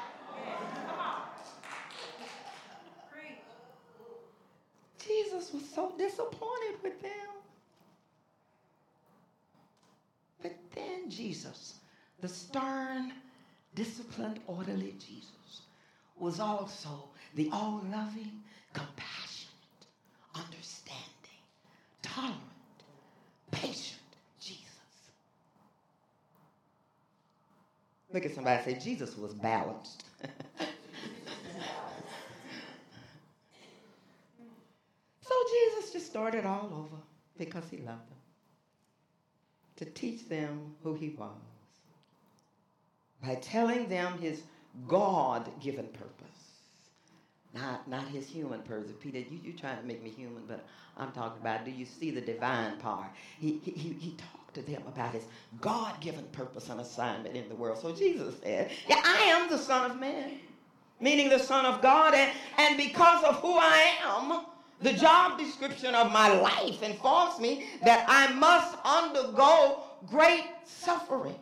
Jesus 5.07 5.53
was 5.53 5.67
so 5.69 5.93
disappointed 5.97 6.81
with 6.81 7.01
them. 7.01 7.11
But 10.41 10.55
then 10.75 11.09
Jesus, 11.09 11.75
the 12.19 12.27
stern, 12.27 13.13
disciplined, 13.75 14.39
orderly 14.47 14.95
Jesus, 14.99 15.61
was 16.17 16.39
also 16.39 17.09
the 17.35 17.49
all 17.51 17.83
loving, 17.91 18.43
compassionate, 18.73 19.53
understanding, 20.35 21.03
tolerant, 22.01 22.39
patient 23.51 23.99
Jesus. 24.39 24.67
Look 28.11 28.25
at 28.25 28.35
somebody 28.35 28.63
say, 28.63 28.79
Jesus 28.79 29.17
was 29.17 29.33
balanced. 29.33 30.03
so 35.21 35.33
Jesus 35.49 35.91
just 35.93 36.02
started 36.13 36.45
all 36.45 36.69
over 36.71 37.01
because 37.39 37.63
he 37.71 37.77
loved 37.77 38.07
them 38.07 38.19
to 39.75 39.85
teach 39.85 40.29
them 40.29 40.75
who 40.83 40.93
he 40.93 41.09
was 41.09 41.31
by 43.23 43.33
telling 43.33 43.89
them 43.89 44.19
his 44.19 44.43
God 44.87 45.49
given 45.59 45.87
purpose, 45.87 46.59
not, 47.51 47.87
not 47.87 48.07
his 48.09 48.27
human 48.29 48.61
purpose. 48.61 48.91
Peter, 49.01 49.17
you, 49.17 49.39
you're 49.43 49.57
trying 49.57 49.79
to 49.79 49.87
make 49.87 50.03
me 50.03 50.11
human, 50.11 50.43
but 50.47 50.63
I'm 50.97 51.11
talking 51.13 51.41
about 51.41 51.65
do 51.65 51.71
you 51.71 51.85
see 51.85 52.11
the 52.11 52.21
divine 52.21 52.77
part? 52.77 53.07
He, 53.39 53.59
he, 53.63 53.71
he 53.71 54.11
talked 54.11 54.53
to 54.53 54.61
them 54.61 54.83
about 54.87 55.13
his 55.13 55.23
God 55.61 55.99
given 55.99 56.25
purpose 56.25 56.69
and 56.69 56.79
assignment 56.79 57.35
in 57.35 57.49
the 57.49 57.55
world. 57.55 57.79
So 57.79 57.91
Jesus 57.91 58.35
said, 58.43 58.69
Yeah, 58.87 59.01
I 59.03 59.17
am 59.31 59.49
the 59.49 59.57
Son 59.57 59.89
of 59.89 59.99
Man, 59.99 60.33
meaning 60.99 61.29
the 61.29 61.39
Son 61.39 61.65
of 61.65 61.81
God, 61.81 62.13
and, 62.13 62.31
and 62.59 62.77
because 62.77 63.23
of 63.23 63.37
who 63.37 63.57
I 63.57 63.95
am, 64.03 64.45
the 64.83 64.93
job 64.93 65.39
description 65.39 65.95
of 65.95 66.11
my 66.11 66.33
life 66.33 66.83
informs 66.83 67.39
me 67.39 67.65
that 67.83 68.05
I 68.07 68.33
must 68.33 68.77
undergo 68.85 69.83
great 70.07 70.45
suffering. 70.65 71.39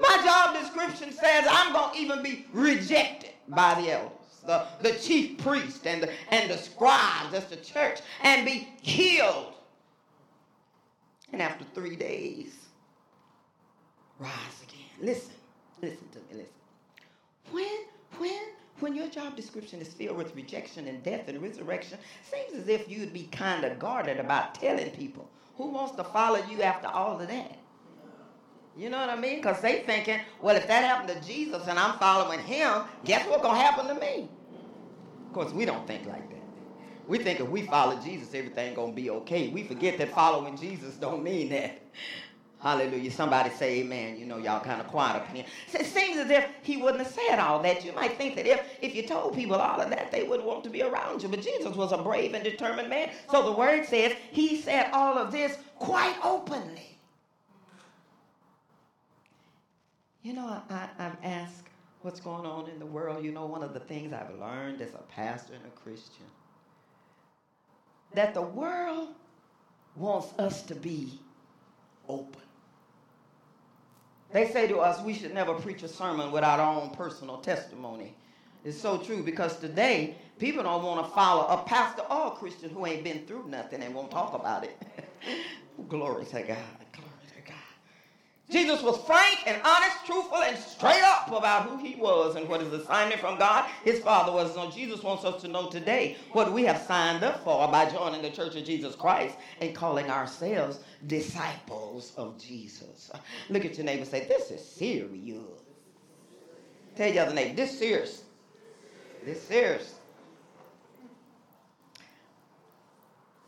My 0.00 0.20
job 0.24 0.58
description 0.60 1.12
says 1.12 1.46
I'm 1.48 1.72
going 1.72 1.94
to 1.94 2.00
even 2.00 2.22
be 2.22 2.46
rejected 2.52 3.30
by 3.48 3.74
the 3.80 3.92
elders, 3.92 4.12
the, 4.46 4.66
the 4.80 4.98
chief 4.98 5.38
priest 5.38 5.86
and 5.86 6.02
the, 6.02 6.10
and 6.30 6.50
the 6.50 6.56
scribes, 6.56 7.32
that's 7.32 7.46
the 7.46 7.56
church, 7.56 8.00
and 8.22 8.46
be 8.46 8.68
killed. 8.82 9.54
And 11.32 11.42
after 11.42 11.64
three 11.74 11.96
days, 11.96 12.54
rise 14.18 14.32
again. 14.62 14.86
Listen, 15.00 15.34
listen 15.82 16.08
to 16.12 16.18
me, 16.18 16.42
listen. 16.42 16.46
When, 17.50 17.78
when 18.18 18.40
when 18.80 18.94
your 18.94 19.08
job 19.08 19.36
description 19.36 19.80
is 19.80 19.88
filled 19.88 20.16
with 20.16 20.34
rejection 20.36 20.86
and 20.88 21.02
death 21.02 21.28
and 21.28 21.42
resurrection, 21.42 21.98
seems 22.22 22.54
as 22.62 22.68
if 22.68 22.88
you'd 22.88 23.12
be 23.12 23.24
kind 23.24 23.64
of 23.64 23.78
guarded 23.78 24.18
about 24.18 24.54
telling 24.54 24.90
people. 24.90 25.30
Who 25.56 25.70
wants 25.70 25.96
to 25.96 26.04
follow 26.04 26.40
you 26.50 26.62
after 26.62 26.88
all 26.88 27.20
of 27.20 27.28
that? 27.28 27.58
You 28.76 28.88
know 28.88 28.98
what 28.98 29.10
I 29.10 29.16
mean? 29.16 29.36
Because 29.36 29.60
they 29.60 29.80
thinking, 29.80 30.20
well, 30.40 30.56
if 30.56 30.66
that 30.68 30.84
happened 30.84 31.20
to 31.20 31.28
Jesus 31.28 31.66
and 31.66 31.78
I'm 31.78 31.98
following 31.98 32.40
him, 32.40 32.82
guess 33.04 33.26
what's 33.28 33.42
to 33.42 33.50
happen 33.50 33.88
to 33.88 33.94
me? 33.94 34.30
Of 35.26 35.32
course, 35.32 35.52
we 35.52 35.64
don't 35.64 35.86
think 35.86 36.06
like 36.06 36.30
that. 36.30 36.46
We 37.06 37.18
think 37.18 37.40
if 37.40 37.48
we 37.48 37.62
follow 37.62 38.00
Jesus, 38.00 38.34
everything 38.34 38.74
to 38.74 38.92
be 38.92 39.10
okay. 39.10 39.48
We 39.48 39.64
forget 39.64 39.98
that 39.98 40.14
following 40.14 40.56
Jesus 40.56 40.96
don't 40.96 41.22
mean 41.24 41.50
that. 41.50 41.82
Hallelujah. 42.60 43.10
Somebody 43.10 43.50
say 43.50 43.80
amen. 43.80 44.18
You 44.18 44.26
know, 44.26 44.36
y'all 44.36 44.60
kind 44.60 44.80
of 44.80 44.86
quiet 44.86 45.16
up 45.16 45.28
here. 45.28 45.46
It 45.72 45.86
seems 45.86 46.18
as 46.18 46.28
if 46.30 46.46
he 46.62 46.76
wouldn't 46.76 47.02
have 47.02 47.12
said 47.12 47.38
all 47.38 47.62
that. 47.62 47.84
You 47.84 47.92
might 47.92 48.18
think 48.18 48.36
that 48.36 48.46
if, 48.46 48.78
if 48.82 48.94
you 48.94 49.06
told 49.06 49.34
people 49.34 49.56
all 49.56 49.80
of 49.80 49.88
that, 49.90 50.12
they 50.12 50.24
wouldn't 50.24 50.46
want 50.46 50.64
to 50.64 50.70
be 50.70 50.82
around 50.82 51.22
you. 51.22 51.28
But 51.28 51.40
Jesus 51.42 51.74
was 51.74 51.92
a 51.92 51.98
brave 51.98 52.34
and 52.34 52.44
determined 52.44 52.90
man. 52.90 53.10
So 53.30 53.42
the 53.42 53.52
word 53.52 53.86
says 53.86 54.12
he 54.30 54.60
said 54.60 54.90
all 54.92 55.16
of 55.16 55.32
this 55.32 55.56
quite 55.76 56.16
openly. 56.22 56.98
You 60.22 60.34
know, 60.34 60.62
I, 60.68 60.88
I've 60.98 61.16
asked 61.22 61.64
what's 62.02 62.20
going 62.20 62.44
on 62.44 62.68
in 62.68 62.78
the 62.78 62.86
world. 62.86 63.24
You 63.24 63.32
know, 63.32 63.46
one 63.46 63.62
of 63.62 63.72
the 63.72 63.80
things 63.80 64.12
I've 64.12 64.38
learned 64.38 64.82
as 64.82 64.92
a 64.92 65.02
pastor 65.14 65.54
and 65.54 65.64
a 65.64 65.80
Christian 65.80 66.26
that 68.12 68.34
the 68.34 68.42
world 68.42 69.08
wants 69.96 70.38
us 70.38 70.62
to 70.62 70.74
be 70.74 71.18
open. 72.08 72.42
They 74.32 74.48
say 74.48 74.68
to 74.68 74.78
us, 74.78 75.02
we 75.02 75.14
should 75.14 75.34
never 75.34 75.54
preach 75.54 75.82
a 75.82 75.88
sermon 75.88 76.30
without 76.30 76.60
our 76.60 76.80
own 76.80 76.90
personal 76.90 77.38
testimony. 77.38 78.14
It's 78.64 78.80
so 78.80 78.98
true 78.98 79.22
because 79.22 79.58
today 79.58 80.16
people 80.38 80.62
don't 80.62 80.84
want 80.84 81.04
to 81.04 81.12
follow 81.12 81.46
a 81.46 81.64
pastor 81.64 82.02
or 82.02 82.28
a 82.28 82.30
Christian 82.32 82.70
who 82.70 82.86
ain't 82.86 83.02
been 83.02 83.26
through 83.26 83.48
nothing 83.48 83.82
and 83.82 83.94
won't 83.94 84.10
talk 84.10 84.34
about 84.34 84.64
it. 84.64 84.80
Glory 85.88 86.26
to 86.26 86.42
God. 86.42 86.58
Jesus 88.50 88.82
was 88.82 88.98
frank 89.04 89.38
and 89.46 89.62
honest, 89.64 90.04
truthful, 90.04 90.42
and 90.42 90.58
straight 90.58 91.02
up 91.04 91.28
about 91.28 91.68
who 91.68 91.76
he 91.78 91.94
was 91.94 92.34
and 92.34 92.48
what 92.48 92.60
his 92.60 92.72
assignment 92.72 93.20
from 93.20 93.38
God, 93.38 93.70
his 93.84 94.00
Father, 94.00 94.32
was. 94.32 94.52
So 94.54 94.68
Jesus 94.70 95.04
wants 95.04 95.24
us 95.24 95.40
to 95.42 95.48
know 95.48 95.70
today 95.70 96.16
what 96.32 96.52
we 96.52 96.64
have 96.64 96.78
signed 96.82 97.22
up 97.22 97.44
for 97.44 97.68
by 97.68 97.88
joining 97.88 98.22
the 98.22 98.30
Church 98.30 98.56
of 98.56 98.64
Jesus 98.64 98.96
Christ 98.96 99.36
and 99.60 99.72
calling 99.72 100.10
ourselves 100.10 100.80
disciples 101.06 102.12
of 102.16 102.38
Jesus. 102.38 103.12
Look 103.50 103.64
at 103.64 103.76
your 103.76 103.86
neighbor 103.86 104.04
say, 104.04 104.26
This 104.26 104.50
is 104.50 104.64
serious. 104.64 105.44
Tell 106.96 107.12
your 107.12 107.26
other 107.26 107.34
neighbor, 107.34 107.54
this 107.54 107.72
is 107.72 107.78
serious. 107.78 108.22
This 109.24 109.40
serious. 109.42 109.94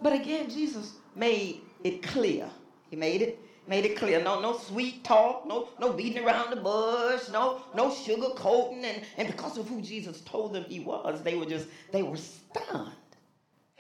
But 0.01 0.13
again, 0.13 0.49
Jesus 0.49 0.95
made 1.17 1.63
it 1.83 2.03
clear. 2.03 2.49
He 2.91 2.97
made 2.97 3.23
it 3.23 3.39
made 3.67 3.85
it 3.85 3.97
clear. 3.97 4.23
No, 4.23 4.41
no 4.41 4.57
sweet 4.57 5.05
talk, 5.05 5.47
no, 5.47 5.69
no 5.79 5.93
beating 5.93 6.25
around 6.25 6.51
the 6.51 6.57
bush, 6.57 7.29
no, 7.31 7.63
no 7.75 7.93
sugar 7.93 8.29
coating. 8.37 8.85
And, 8.85 9.03
and 9.17 9.29
because 9.29 9.59
of 9.59 9.69
who 9.69 9.81
Jesus 9.81 10.21
told 10.23 10.53
them 10.53 10.65
he 10.65 10.81
was, 10.81 11.23
they 11.23 11.37
were 11.37 11.47
just, 11.47 11.69
they 11.93 12.03
were 12.03 12.17
stunned. 12.17 12.93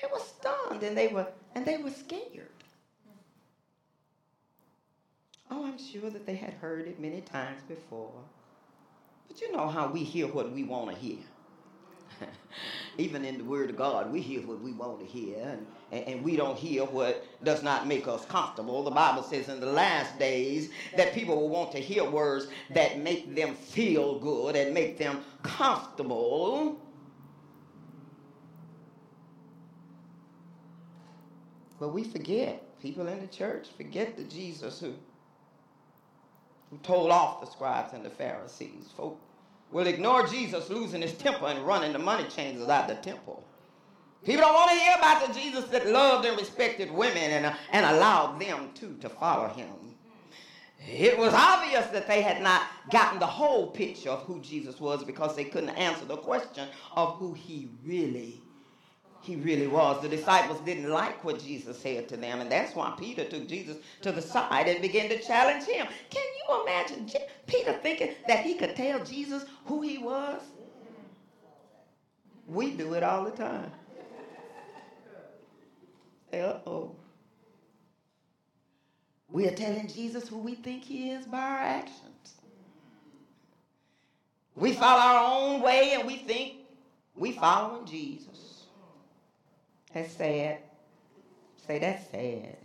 They 0.00 0.08
were 0.12 0.20
stunned 0.20 0.82
and 0.82 0.96
they 0.96 1.08
were, 1.08 1.26
and 1.54 1.64
they 1.64 1.78
were 1.78 1.90
scared. 1.90 2.48
Oh, 5.50 5.66
I'm 5.66 5.78
sure 5.78 6.08
that 6.10 6.24
they 6.24 6.36
had 6.36 6.54
heard 6.54 6.88
it 6.88 6.98
many 6.98 7.20
times 7.20 7.60
before. 7.68 8.12
But 9.28 9.40
you 9.40 9.52
know 9.52 9.68
how 9.68 9.90
we 9.90 10.02
hear 10.02 10.26
what 10.26 10.50
we 10.50 10.64
want 10.64 10.90
to 10.90 10.96
hear. 10.96 11.18
Even 12.98 13.24
in 13.24 13.38
the 13.38 13.44
Word 13.44 13.70
of 13.70 13.76
God, 13.76 14.10
we 14.10 14.20
hear 14.20 14.40
what 14.46 14.60
we 14.60 14.72
want 14.72 15.00
to 15.00 15.06
hear, 15.06 15.38
and, 15.38 15.66
and 15.92 16.24
we 16.24 16.36
don't 16.36 16.56
hear 16.56 16.84
what 16.86 17.26
does 17.44 17.62
not 17.62 17.86
make 17.86 18.08
us 18.08 18.24
comfortable. 18.24 18.82
The 18.82 18.90
Bible 18.90 19.22
says 19.22 19.48
in 19.50 19.60
the 19.60 19.66
last 19.66 20.18
days 20.18 20.70
that 20.96 21.12
people 21.12 21.36
will 21.36 21.50
want 21.50 21.70
to 21.72 21.78
hear 21.78 22.02
words 22.02 22.46
that 22.70 22.98
make 22.98 23.34
them 23.34 23.54
feel 23.54 24.18
good 24.18 24.56
and 24.56 24.72
make 24.72 24.96
them 24.96 25.22
comfortable. 25.42 26.80
But 31.78 31.88
we 31.88 32.04
forget, 32.04 32.80
people 32.80 33.06
in 33.08 33.20
the 33.20 33.26
church 33.26 33.68
forget 33.76 34.16
the 34.16 34.24
Jesus 34.24 34.80
who, 34.80 34.94
who 36.70 36.78
told 36.78 37.10
off 37.10 37.42
the 37.42 37.46
scribes 37.50 37.92
and 37.92 38.02
the 38.02 38.10
Pharisees. 38.10 38.88
Folk 38.96 39.20
will 39.70 39.86
ignore 39.86 40.26
Jesus 40.26 40.70
losing 40.70 41.02
his 41.02 41.12
temper 41.14 41.46
and 41.46 41.66
running 41.66 41.92
the 41.92 41.98
money 41.98 42.24
changers 42.28 42.68
out 42.68 42.90
of 42.90 42.96
the 42.96 43.02
temple. 43.02 43.44
People 44.24 44.42
don't 44.42 44.54
want 44.54 44.70
to 44.70 44.76
hear 44.76 44.94
about 44.96 45.26
the 45.26 45.34
Jesus 45.34 45.64
that 45.66 45.88
loved 45.88 46.26
and 46.26 46.38
respected 46.38 46.90
women 46.90 47.16
and, 47.16 47.46
uh, 47.46 47.54
and 47.72 47.84
allowed 47.84 48.40
them 48.40 48.70
too 48.74 48.96
to 49.00 49.08
follow 49.08 49.48
him. 49.48 49.68
It 50.88 51.16
was 51.16 51.32
obvious 51.32 51.86
that 51.86 52.08
they 52.08 52.22
had 52.22 52.42
not 52.42 52.62
gotten 52.90 53.18
the 53.18 53.26
whole 53.26 53.68
picture 53.68 54.10
of 54.10 54.22
who 54.22 54.40
Jesus 54.40 54.80
was 54.80 55.04
because 55.04 55.36
they 55.36 55.44
couldn't 55.44 55.70
answer 55.70 56.04
the 56.04 56.16
question 56.16 56.68
of 56.96 57.16
who 57.16 57.32
he 57.32 57.68
really 57.84 58.40
he 59.22 59.36
really 59.36 59.68
was. 59.68 60.02
The 60.02 60.08
disciples 60.08 60.60
didn't 60.60 60.90
like 60.90 61.22
what 61.24 61.42
Jesus 61.42 61.78
said 61.78 62.08
to 62.08 62.16
them, 62.16 62.40
and 62.40 62.50
that's 62.50 62.74
why 62.74 62.92
Peter 62.98 63.24
took 63.24 63.46
Jesus 63.46 63.76
to 64.02 64.10
the 64.10 64.20
side 64.20 64.66
and 64.66 64.82
began 64.82 65.08
to 65.08 65.22
challenge 65.22 65.64
him. 65.64 65.86
Can 66.10 66.22
you 66.22 66.62
imagine 66.62 67.08
Peter 67.46 67.72
thinking 67.74 68.14
that 68.26 68.40
he 68.40 68.54
could 68.54 68.74
tell 68.74 69.02
Jesus 69.04 69.44
who 69.66 69.80
he 69.80 69.98
was? 69.98 70.42
We 72.48 72.72
do 72.72 72.94
it 72.94 73.04
all 73.04 73.24
the 73.24 73.30
time. 73.30 73.70
Uh 76.32 76.54
oh. 76.66 76.92
We 79.30 79.46
are 79.48 79.52
telling 79.52 79.88
Jesus 79.88 80.28
who 80.28 80.38
we 80.38 80.54
think 80.56 80.84
he 80.84 81.10
is 81.10 81.26
by 81.26 81.38
our 81.38 81.58
actions. 81.60 82.36
We 84.56 84.72
follow 84.72 85.00
our 85.00 85.22
own 85.54 85.62
way 85.62 85.94
and 85.94 86.06
we 86.06 86.16
think 86.16 86.52
we're 87.16 87.32
following 87.32 87.86
Jesus. 87.86 88.66
That's 89.94 90.12
sad. 90.12 90.58
Say 91.66 91.78
that's 91.78 92.02
sad. 92.10 92.56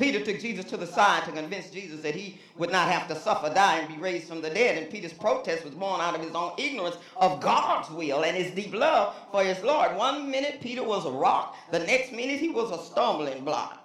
Peter 0.00 0.24
took 0.24 0.40
Jesus 0.40 0.64
to 0.64 0.78
the 0.78 0.86
side 0.86 1.24
to 1.26 1.32
convince 1.32 1.68
Jesus 1.68 2.00
that 2.00 2.14
he 2.14 2.40
would 2.56 2.72
not 2.72 2.88
have 2.88 3.06
to 3.08 3.14
suffer, 3.14 3.52
die, 3.52 3.80
and 3.80 3.88
be 3.88 4.00
raised 4.00 4.26
from 4.26 4.40
the 4.40 4.48
dead. 4.48 4.78
And 4.78 4.90
Peter's 4.90 5.12
protest 5.12 5.62
was 5.62 5.74
born 5.74 6.00
out 6.00 6.14
of 6.14 6.22
his 6.22 6.34
own 6.34 6.52
ignorance 6.56 6.96
of 7.18 7.38
God's 7.42 7.90
will 7.90 8.24
and 8.24 8.34
his 8.34 8.50
deep 8.50 8.74
love 8.74 9.14
for 9.30 9.44
his 9.44 9.62
Lord. 9.62 9.94
One 9.94 10.30
minute 10.30 10.58
Peter 10.62 10.82
was 10.82 11.04
a 11.04 11.10
rock, 11.10 11.54
the 11.70 11.80
next 11.80 12.12
minute 12.12 12.40
he 12.40 12.48
was 12.48 12.70
a 12.70 12.78
stumbling 12.78 13.44
block. 13.44 13.78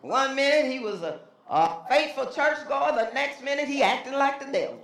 One 0.00 0.34
minute 0.34 0.70
he 0.70 0.80
was 0.80 1.02
a, 1.02 1.20
a 1.48 1.70
faithful 1.88 2.26
churchgoer, 2.26 2.92
the 2.92 3.10
next 3.14 3.40
minute 3.40 3.68
he 3.68 3.84
acted 3.84 4.14
like 4.14 4.40
the 4.40 4.46
devil. 4.46 4.80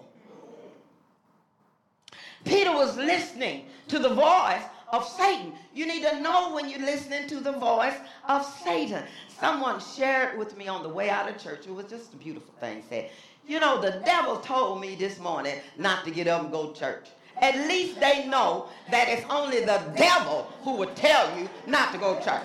Peter 2.45 2.73
was 2.73 2.97
listening 2.97 3.65
to 3.89 3.99
the 3.99 4.11
voice 4.11 4.63
of 4.95 5.09
Satan. 5.09 5.53
You 5.75 5.87
need 5.87 6.03
to 6.03 6.21
know 6.21 6.55
when 6.55 6.69
you're 6.71 6.81
listening 6.81 7.27
to 7.29 7.41
the 7.41 7.53
voice 7.53 7.97
of 8.29 8.45
Satan. 8.65 9.03
Someone 9.41 9.81
shared 9.81 10.39
with 10.39 10.57
me 10.57 10.69
on 10.69 10.83
the 10.83 10.89
way 10.89 11.11
out 11.11 11.29
of 11.29 11.37
church. 11.37 11.67
It 11.67 11.75
was 11.75 11.87
just 11.87 12.15
a 12.15 12.17
beautiful 12.17 12.55
thing. 12.61 12.83
Said, 12.89 13.11
you 13.47 13.59
know, 13.59 13.81
the 13.81 14.01
devil 14.05 14.37
told 14.37 14.81
me 14.81 14.95
this 14.95 15.19
morning 15.19 15.57
not 15.77 16.05
to 16.05 16.11
get 16.11 16.29
up 16.29 16.43
and 16.43 16.53
go 16.53 16.71
to 16.71 16.79
church. 16.79 17.09
At 17.39 17.57
least 17.69 17.99
they 17.99 18.27
know 18.29 18.69
that 18.93 19.09
it's 19.09 19.27
only 19.29 19.61
the 19.61 19.83
devil 19.97 20.51
who 20.63 20.77
would 20.77 20.95
tell 20.95 21.37
you 21.37 21.49
not 21.67 21.93
to 21.93 21.99
go 21.99 22.15
to 22.15 22.25
church. 22.25 22.45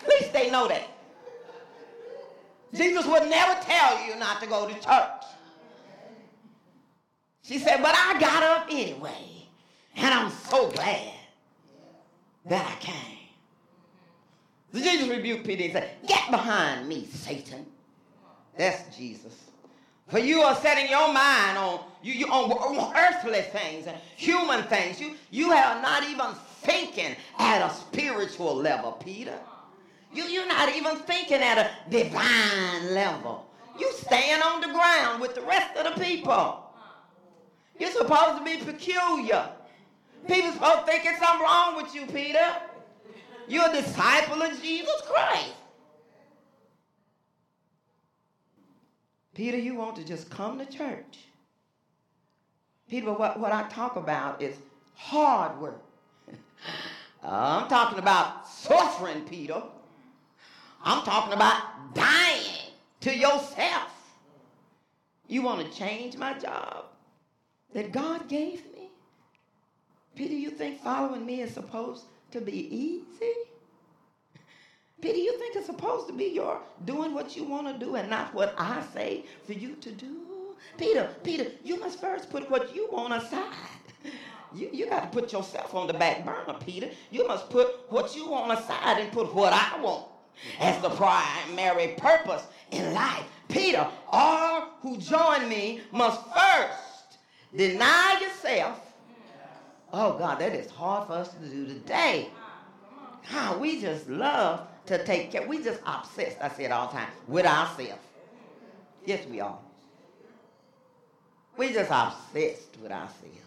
At 0.00 0.08
least 0.08 0.32
they 0.32 0.50
know 0.50 0.66
that. 0.68 0.88
Jesus 2.72 3.06
would 3.06 3.28
never 3.28 3.60
tell 3.62 4.04
you 4.06 4.16
not 4.16 4.40
to 4.40 4.46
go 4.46 4.66
to 4.66 4.74
church. 4.74 5.22
She 7.42 7.58
said, 7.58 7.82
but 7.82 7.94
I 7.94 8.18
got 8.18 8.42
up 8.42 8.66
anyway. 8.70 9.33
And 9.96 10.12
I'm 10.12 10.30
so 10.30 10.70
glad 10.70 11.12
that 12.46 12.66
I 12.66 12.84
came. 12.84 13.18
So 14.72 14.80
Jesus 14.80 15.08
rebuked 15.08 15.46
Peter 15.46 15.64
and 15.64 15.72
said, 15.72 15.90
Get 16.06 16.30
behind 16.30 16.88
me, 16.88 17.06
Satan. 17.06 17.66
That's 18.56 18.96
Jesus. 18.96 19.34
For 20.08 20.18
you 20.18 20.42
are 20.42 20.54
setting 20.56 20.88
your 20.90 21.12
mind 21.12 21.56
on 21.56 21.80
you, 22.02 22.12
you 22.12 22.26
on, 22.26 22.92
earthly 22.94 23.40
things 23.40 23.86
and 23.86 23.96
human 24.16 24.62
things. 24.64 25.00
You, 25.00 25.14
you 25.30 25.52
are 25.52 25.80
not 25.80 26.02
even 26.04 26.34
thinking 26.60 27.16
at 27.38 27.66
a 27.66 27.72
spiritual 27.72 28.54
level, 28.54 28.92
Peter. 28.92 29.38
You, 30.12 30.24
you're 30.24 30.46
not 30.46 30.74
even 30.74 30.96
thinking 30.96 31.40
at 31.40 31.58
a 31.58 31.90
divine 31.90 32.94
level. 32.94 33.46
You 33.78 33.90
stand 33.92 34.42
on 34.42 34.60
the 34.60 34.68
ground 34.68 35.20
with 35.20 35.34
the 35.34 35.42
rest 35.42 35.76
of 35.76 35.94
the 35.94 36.04
people. 36.04 36.62
You're 37.78 37.90
supposed 37.90 38.38
to 38.38 38.44
be 38.44 38.58
peculiar. 38.58 39.48
People 40.26 40.52
supposed 40.52 40.80
to 40.80 40.86
think 40.86 41.04
it's 41.04 41.18
something 41.18 41.42
wrong 41.42 41.76
with 41.76 41.94
you, 41.94 42.06
Peter. 42.06 42.56
You're 43.46 43.68
a 43.68 43.72
disciple 43.72 44.42
of 44.42 44.60
Jesus 44.62 45.02
Christ. 45.06 45.52
Peter, 49.34 49.58
you 49.58 49.74
want 49.74 49.96
to 49.96 50.04
just 50.04 50.30
come 50.30 50.58
to 50.58 50.66
church. 50.66 51.18
Peter, 52.88 53.12
what, 53.12 53.38
what 53.38 53.52
I 53.52 53.68
talk 53.68 53.96
about 53.96 54.40
is 54.40 54.56
hard 54.94 55.60
work. 55.60 55.82
I'm 57.22 57.68
talking 57.68 57.98
about 57.98 58.48
suffering, 58.48 59.22
Peter. 59.22 59.62
I'm 60.84 61.04
talking 61.04 61.32
about 61.32 61.94
dying 61.94 62.70
to 63.00 63.14
yourself. 63.14 63.90
You 65.26 65.42
want 65.42 65.66
to 65.66 65.76
change 65.76 66.16
my 66.16 66.38
job 66.38 66.84
that 67.72 67.90
God 67.90 68.28
gave 68.28 68.64
me? 68.72 68.73
Peter, 70.14 70.34
you 70.34 70.50
think 70.50 70.80
following 70.80 71.26
me 71.26 71.40
is 71.40 71.52
supposed 71.52 72.04
to 72.30 72.40
be 72.40 72.74
easy? 72.74 73.32
Peter, 75.00 75.18
you 75.18 75.38
think 75.38 75.56
it's 75.56 75.66
supposed 75.66 76.06
to 76.06 76.12
be 76.12 76.26
your 76.26 76.60
doing 76.84 77.12
what 77.12 77.36
you 77.36 77.44
want 77.44 77.66
to 77.66 77.84
do 77.84 77.96
and 77.96 78.08
not 78.08 78.32
what 78.32 78.54
I 78.56 78.82
say 78.94 79.24
for 79.46 79.52
you 79.52 79.74
to 79.76 79.92
do? 79.92 80.24
Peter, 80.78 81.08
Peter, 81.22 81.46
you 81.62 81.78
must 81.78 82.00
first 82.00 82.30
put 82.30 82.50
what 82.50 82.74
you 82.74 82.88
want 82.90 83.12
aside. 83.12 83.54
You, 84.54 84.70
you 84.72 84.88
got 84.88 85.02
to 85.02 85.08
put 85.08 85.32
yourself 85.32 85.74
on 85.74 85.88
the 85.88 85.92
back 85.92 86.24
burner, 86.24 86.58
Peter. 86.64 86.88
You 87.10 87.26
must 87.26 87.50
put 87.50 87.90
what 87.90 88.14
you 88.14 88.30
want 88.30 88.58
aside 88.58 89.00
and 89.00 89.10
put 89.12 89.34
what 89.34 89.52
I 89.52 89.80
want 89.82 90.06
as 90.60 90.80
the 90.80 90.90
primary 90.90 91.88
purpose 91.96 92.44
in 92.70 92.94
life. 92.94 93.24
Peter, 93.48 93.86
all 94.10 94.68
who 94.80 94.96
join 94.96 95.48
me 95.48 95.80
must 95.92 96.20
first 96.32 97.18
deny 97.56 98.18
yourself. 98.20 98.83
Oh 99.96 100.18
God, 100.18 100.40
that 100.40 100.52
is 100.54 100.70
hard 100.70 101.06
for 101.06 101.12
us 101.12 101.28
to 101.34 101.48
do 101.48 101.66
today. 101.66 102.28
We 103.60 103.80
just 103.80 104.08
love 104.08 104.66
to 104.86 105.02
take 105.04 105.30
care. 105.30 105.46
We 105.46 105.62
just 105.62 105.80
obsessed, 105.86 106.38
I 106.40 106.48
say 106.48 106.64
it 106.64 106.72
all 106.72 106.88
the 106.88 106.94
time, 106.94 107.08
with 107.28 107.46
ourselves. 107.46 108.02
Yes, 109.06 109.24
we 109.26 109.40
are. 109.40 109.58
We 111.56 111.72
just 111.72 111.90
obsessed 111.90 112.76
with 112.82 112.90
ourselves. 112.90 113.38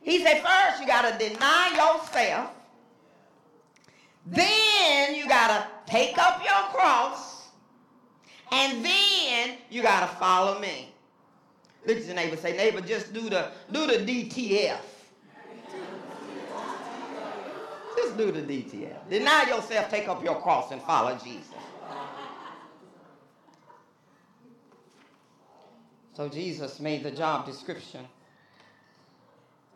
He 0.00 0.22
said, 0.22 0.42
first 0.42 0.80
you 0.80 0.86
got 0.86 1.18
to 1.18 1.28
deny 1.28 1.70
yourself 1.74 2.50
then 4.26 5.14
you 5.14 5.28
got 5.28 5.48
to 5.48 5.90
take 5.90 6.16
up 6.18 6.42
your 6.44 6.62
cross. 6.72 7.48
And 8.52 8.84
then 8.84 9.58
you 9.70 9.82
got 9.82 10.00
to 10.00 10.16
follow 10.16 10.58
me. 10.58 10.92
Look 11.86 11.98
at 11.98 12.04
your 12.04 12.14
neighbor. 12.14 12.36
Say, 12.36 12.56
neighbor, 12.56 12.80
just 12.80 13.12
do 13.12 13.28
the, 13.30 13.50
do 13.72 13.86
the 13.86 13.94
DTF. 13.94 14.78
Just 18.02 18.16
do 18.16 18.32
the 18.32 18.42
DTF. 18.42 19.08
Deny 19.08 19.48
yourself, 19.48 19.90
take 19.90 20.08
up 20.08 20.22
your 20.24 20.40
cross, 20.40 20.70
and 20.72 20.80
follow 20.82 21.16
Jesus. 21.22 21.54
So 26.14 26.28
Jesus 26.28 26.80
made 26.80 27.02
the 27.02 27.10
job 27.10 27.46
description 27.46 28.06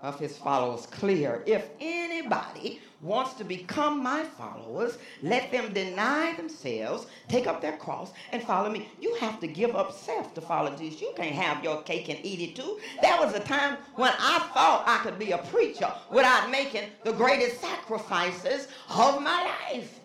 of 0.03 0.19
his 0.19 0.37
followers 0.37 0.87
clear. 0.87 1.43
If 1.47 1.71
anybody 1.81 2.81
wants 3.05 3.35
to 3.35 3.45
become 3.45 4.03
my 4.03 4.25
followers, 4.25 4.99
let 5.23 5.53
them 5.53 5.73
deny 5.73 6.35
themselves, 6.37 7.07
take 7.29 7.47
up 7.47 7.61
their 7.61 7.77
cross, 7.77 8.13
and 8.33 8.43
follow 8.43 8.71
me. 8.71 8.89
You 9.01 9.15
have 9.17 9.39
to 9.41 9.47
give 9.47 9.77
up 9.77 9.93
self 9.93 10.33
to 10.35 10.41
follow 10.41 10.75
Jesus. 10.75 11.03
You 11.03 11.13
can't 11.15 11.35
have 11.35 11.63
your 11.63 11.83
cake 11.83 12.09
and 12.09 12.19
eat 12.25 12.41
it 12.41 12.57
too. 12.57 12.81
There 13.03 13.19
was 13.19 13.35
a 13.35 13.41
time 13.41 13.77
when 13.97 14.13
I 14.19 14.39
thought 14.55 14.85
I 14.87 14.99
could 15.03 15.19
be 15.19 15.33
a 15.33 15.39
preacher 15.39 15.93
without 16.11 16.51
making 16.51 16.85
the 17.05 17.13
greatest 17.13 17.61
sacrifices 17.61 18.69
of 18.89 19.23
my 19.23 19.55
life. 19.71 20.01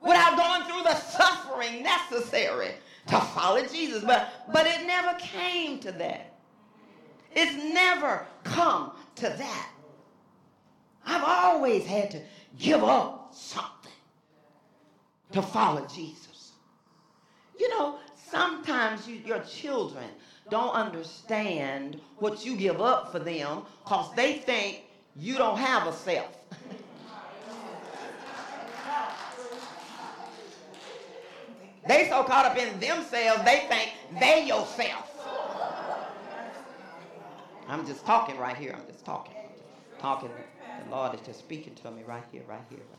Without 0.00 0.36
going 0.36 0.62
through 0.62 0.84
the 0.84 0.94
suffering 0.94 1.82
necessary 1.82 2.70
to 3.08 3.20
follow 3.20 3.66
Jesus. 3.66 4.04
But, 4.04 4.30
but 4.52 4.64
it 4.64 4.86
never 4.86 5.18
came 5.18 5.80
to 5.80 5.90
that. 5.92 6.34
It's 7.34 7.74
never 7.74 8.26
come 8.44 8.92
to 9.16 9.28
that. 9.28 9.70
I've 11.08 11.24
always 11.24 11.86
had 11.86 12.10
to 12.10 12.20
give 12.58 12.84
up 12.84 13.30
something 13.32 13.92
to 15.32 15.40
follow 15.40 15.86
Jesus. 15.86 16.52
You 17.58 17.70
know, 17.70 17.98
sometimes 18.30 19.08
you, 19.08 19.16
your 19.24 19.40
children 19.40 20.04
don't 20.50 20.74
understand 20.74 21.98
what 22.18 22.44
you 22.44 22.56
give 22.56 22.82
up 22.82 23.10
for 23.10 23.18
them 23.18 23.62
because 23.84 24.14
they 24.14 24.34
think 24.34 24.82
you 25.16 25.38
don't 25.38 25.58
have 25.58 25.86
a 25.86 25.92
self. 25.92 26.36
They 31.86 32.06
so 32.10 32.22
caught 32.22 32.44
up 32.44 32.58
in 32.58 32.78
themselves, 32.80 33.42
they 33.44 33.64
think 33.66 33.94
they 34.20 34.44
yourself. 34.46 35.08
I'm 37.66 37.86
just 37.86 38.04
talking 38.04 38.36
right 38.36 38.54
here. 38.54 38.76
I'm 38.78 38.86
just 38.92 39.06
talking. 39.06 39.34
Talking. 39.98 40.30
The 40.84 40.90
Lord 40.90 41.14
is 41.14 41.20
just 41.20 41.38
speaking 41.40 41.74
to 41.76 41.90
me 41.90 42.02
right 42.06 42.24
here, 42.32 42.42
right 42.48 42.64
here, 42.68 42.78
right 42.78 42.98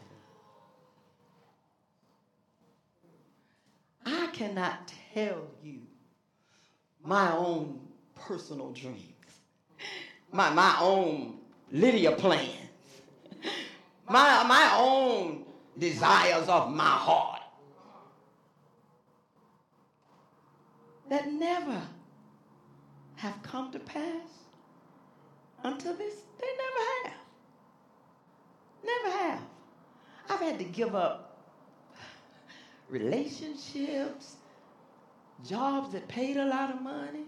here. 4.06 4.20
I 4.22 4.28
cannot 4.28 4.92
tell 5.14 5.48
you 5.64 5.80
my 7.04 7.32
own 7.36 7.80
personal 8.16 8.72
dreams, 8.72 9.04
my, 10.32 10.50
my 10.50 10.76
own 10.80 11.40
Lydia 11.72 12.12
plans, 12.14 12.50
my, 14.08 14.44
my 14.44 14.76
own 14.78 15.46
desires 15.78 16.48
of 16.48 16.72
my 16.72 16.84
heart 16.84 17.42
that 21.10 21.32
never 21.32 21.82
have 23.16 23.42
come 23.44 23.72
to 23.72 23.80
pass 23.80 24.28
until 25.64 25.94
this. 25.96 26.16
They 26.40 26.48
never 26.48 27.10
have. 27.10 27.19
Never 28.84 29.18
have. 29.18 29.42
I've 30.30 30.40
had 30.40 30.60
to 30.60 30.66
give 30.66 30.96
up 30.96 31.38
relationships, 32.90 34.36
jobs 35.48 35.94
that 35.94 36.08
paid 36.08 36.38
a 36.38 36.46
lot 36.46 36.72
of 36.72 36.82
money, 36.82 37.26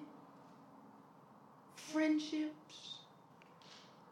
friendships, 1.75 2.95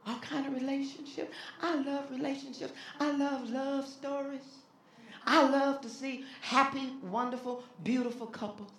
all 0.05 0.19
kind 0.19 0.47
of 0.47 0.53
relationships. 0.53 1.31
I 1.61 1.75
love 1.75 2.09
relationships. 2.11 2.73
I 2.99 3.11
love 3.11 3.49
love 3.49 3.87
stories. 3.87 4.41
I 5.25 5.47
love 5.47 5.81
to 5.81 5.89
see 5.89 6.25
happy, 6.41 6.93
wonderful, 7.03 7.63
beautiful 7.83 8.27
couples. 8.27 8.71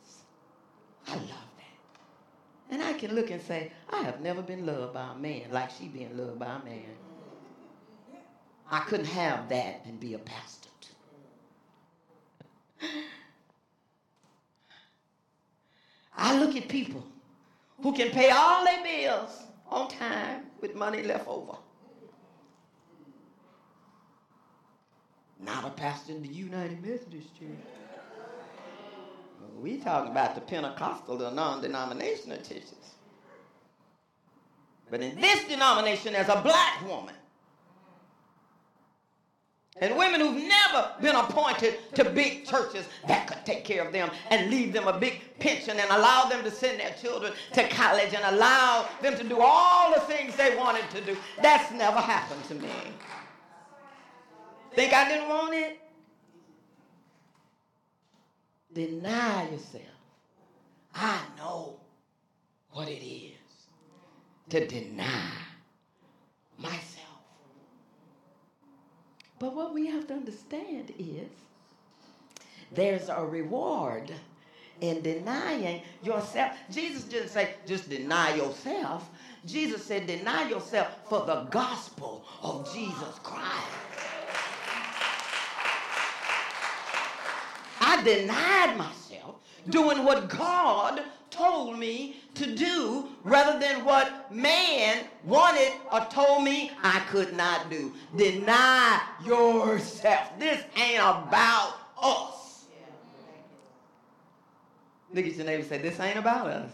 I 1.06 1.14
love 1.14 1.28
that. 1.28 2.74
And 2.74 2.82
I 2.82 2.92
can 2.94 3.14
look 3.14 3.30
and 3.30 3.40
say, 3.42 3.72
I 3.90 4.02
have 4.02 4.20
never 4.20 4.42
been 4.42 4.66
loved 4.66 4.94
by 4.94 5.12
a 5.12 5.14
man 5.16 5.50
like 5.50 5.70
she 5.70 5.88
being 5.88 6.16
loved 6.16 6.38
by 6.38 6.46
a 6.46 6.64
man. 6.64 6.96
I 8.70 8.80
couldn't 8.80 9.06
have 9.06 9.48
that 9.48 9.82
and 9.84 9.98
be 9.98 10.14
a 10.14 10.18
pastor. 10.18 10.60
I 16.16 16.38
look 16.38 16.54
at 16.54 16.68
people 16.68 17.02
who 17.82 17.94
can 17.94 18.10
pay 18.10 18.30
all 18.30 18.64
their 18.64 18.82
bills 18.84 19.42
on 19.68 19.88
time 19.88 20.42
with 20.60 20.74
money 20.74 21.02
left 21.02 21.26
over. 21.26 21.56
Not 25.42 25.64
a 25.64 25.70
pastor 25.70 26.12
in 26.12 26.22
the 26.22 26.28
United 26.28 26.82
Methodist 26.82 27.38
Church. 27.38 27.48
We 29.58 29.78
talking 29.78 30.12
about 30.12 30.34
the 30.34 30.42
Pentecostal, 30.42 31.16
the 31.16 31.30
non-denominational 31.30 32.38
churches. 32.38 32.74
But 34.90 35.00
in 35.00 35.18
this 35.18 35.44
denomination, 35.44 36.14
as 36.14 36.28
a 36.28 36.40
black 36.42 36.86
woman, 36.86 37.14
and 39.80 39.96
women 39.96 40.20
who've 40.20 40.42
never 40.42 40.92
been 41.00 41.16
appointed 41.16 41.78
to 41.94 42.04
big 42.10 42.44
churches 42.44 42.86
that 43.08 43.26
could 43.26 43.44
take 43.44 43.64
care 43.64 43.84
of 43.84 43.92
them 43.92 44.10
and 44.30 44.50
leave 44.50 44.72
them 44.72 44.86
a 44.86 44.98
big 44.98 45.20
pension 45.38 45.78
and 45.78 45.90
allow 45.90 46.24
them 46.24 46.44
to 46.44 46.50
send 46.50 46.78
their 46.78 46.94
children 47.00 47.32
to 47.54 47.66
college 47.68 48.12
and 48.14 48.36
allow 48.36 48.86
them 49.00 49.16
to 49.16 49.24
do 49.24 49.38
all 49.40 49.92
the 49.94 50.00
things 50.00 50.36
they 50.36 50.56
wanted 50.56 50.88
to 50.90 51.00
do. 51.00 51.16
That's 51.42 51.72
never 51.72 51.98
happened 51.98 52.44
to 52.44 52.54
me. 52.54 52.68
Think 54.74 54.92
I 54.92 55.08
didn't 55.08 55.28
want 55.28 55.54
it? 55.54 55.80
Deny 58.72 59.50
yourself. 59.50 59.84
I 60.94 61.18
know 61.36 61.80
what 62.72 62.88
it 62.88 63.04
is 63.04 63.32
to 64.50 64.66
deny 64.66 65.32
myself. 66.58 66.99
But 69.40 69.56
what 69.56 69.72
we 69.72 69.86
have 69.86 70.06
to 70.08 70.14
understand 70.14 70.92
is 70.98 71.30
there's 72.70 73.08
a 73.08 73.24
reward 73.24 74.12
in 74.82 75.00
denying 75.00 75.80
yourself. 76.02 76.52
Jesus 76.70 77.04
didn't 77.04 77.30
say 77.30 77.54
just 77.66 77.88
deny 77.88 78.34
yourself. 78.34 79.08
Jesus 79.46 79.82
said 79.82 80.06
deny 80.06 80.48
yourself 80.48 80.88
for 81.08 81.24
the 81.24 81.44
gospel 81.50 82.22
of 82.42 82.70
Jesus 82.72 83.18
Christ. 83.22 83.66
I 87.80 88.02
denied 88.04 88.76
myself 88.76 89.36
doing 89.70 90.04
what 90.04 90.28
God 90.28 91.02
told 91.30 91.78
me 91.78 92.19
to 92.34 92.54
do 92.54 93.08
rather 93.24 93.58
than 93.58 93.84
what 93.84 94.32
man 94.32 95.04
wanted 95.24 95.72
or 95.92 96.00
told 96.10 96.44
me 96.44 96.70
I 96.82 97.00
could 97.10 97.36
not 97.36 97.70
do. 97.70 97.92
Deny 98.16 99.00
yourself. 99.24 100.38
This 100.38 100.62
ain't 100.76 101.00
about 101.00 101.74
us. 102.02 102.64
Look 105.12 105.26
at 105.26 105.34
your 105.34 105.46
neighbor 105.46 105.64
say, 105.64 105.78
This 105.78 105.98
ain't 105.98 106.18
about 106.18 106.46
us. 106.46 106.70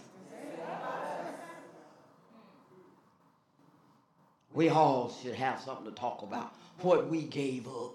We 4.53 4.71
all 4.71 5.15
should 5.23 5.35
have 5.35 5.61
something 5.61 5.85
to 5.85 5.93
talk 5.93 6.23
about. 6.23 6.55
What 6.81 7.11
we 7.11 7.23
gave 7.23 7.67
up 7.69 7.95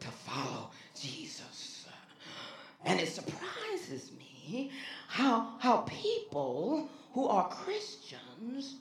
to 0.00 0.08
follow 0.08 0.70
Jesus. 0.98 1.86
And 2.84 3.00
it 3.00 3.08
surprises 3.08 4.12
me 4.18 4.70
how, 5.10 5.54
how 5.58 5.78
people 5.88 6.88
who 7.14 7.26
are 7.26 7.48
Christians 7.48 8.76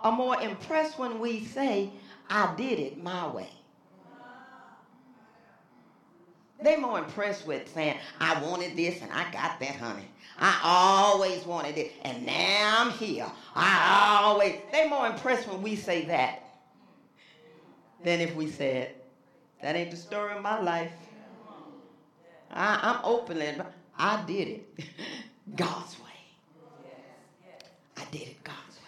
are 0.00 0.12
more 0.12 0.40
impressed 0.40 0.96
when 0.96 1.18
we 1.18 1.44
say, 1.44 1.90
I 2.30 2.54
did 2.56 2.78
it 2.78 3.02
my 3.02 3.26
way. 3.26 3.50
They're 6.62 6.78
more 6.78 7.00
impressed 7.00 7.48
with 7.48 7.68
saying, 7.74 7.96
I 8.20 8.40
wanted 8.42 8.76
this 8.76 9.02
and 9.02 9.10
I 9.10 9.24
got 9.32 9.58
that, 9.58 9.74
honey. 9.74 10.08
I 10.38 10.60
always 10.62 11.44
wanted 11.44 11.76
it 11.76 11.90
and 12.04 12.24
now 12.24 12.76
I'm 12.78 12.92
here. 12.92 13.26
I 13.56 14.20
always. 14.22 14.60
They're 14.70 14.88
more 14.88 15.08
impressed 15.08 15.48
when 15.48 15.62
we 15.62 15.74
say 15.74 16.04
that 16.04 16.44
than 18.04 18.20
if 18.20 18.36
we 18.36 18.48
said, 18.48 18.94
that 19.62 19.74
ain't 19.74 19.90
the 19.90 19.96
story 19.96 20.36
of 20.36 20.42
my 20.42 20.60
life. 20.60 20.92
I, 22.52 22.78
I'm 22.80 23.00
openly, 23.02 23.52
I 23.98 24.22
did 24.26 24.48
it 24.48 24.84
God's 25.54 25.98
way. 26.00 26.04
I 27.96 28.04
did 28.10 28.22
it 28.22 28.44
God's 28.44 28.78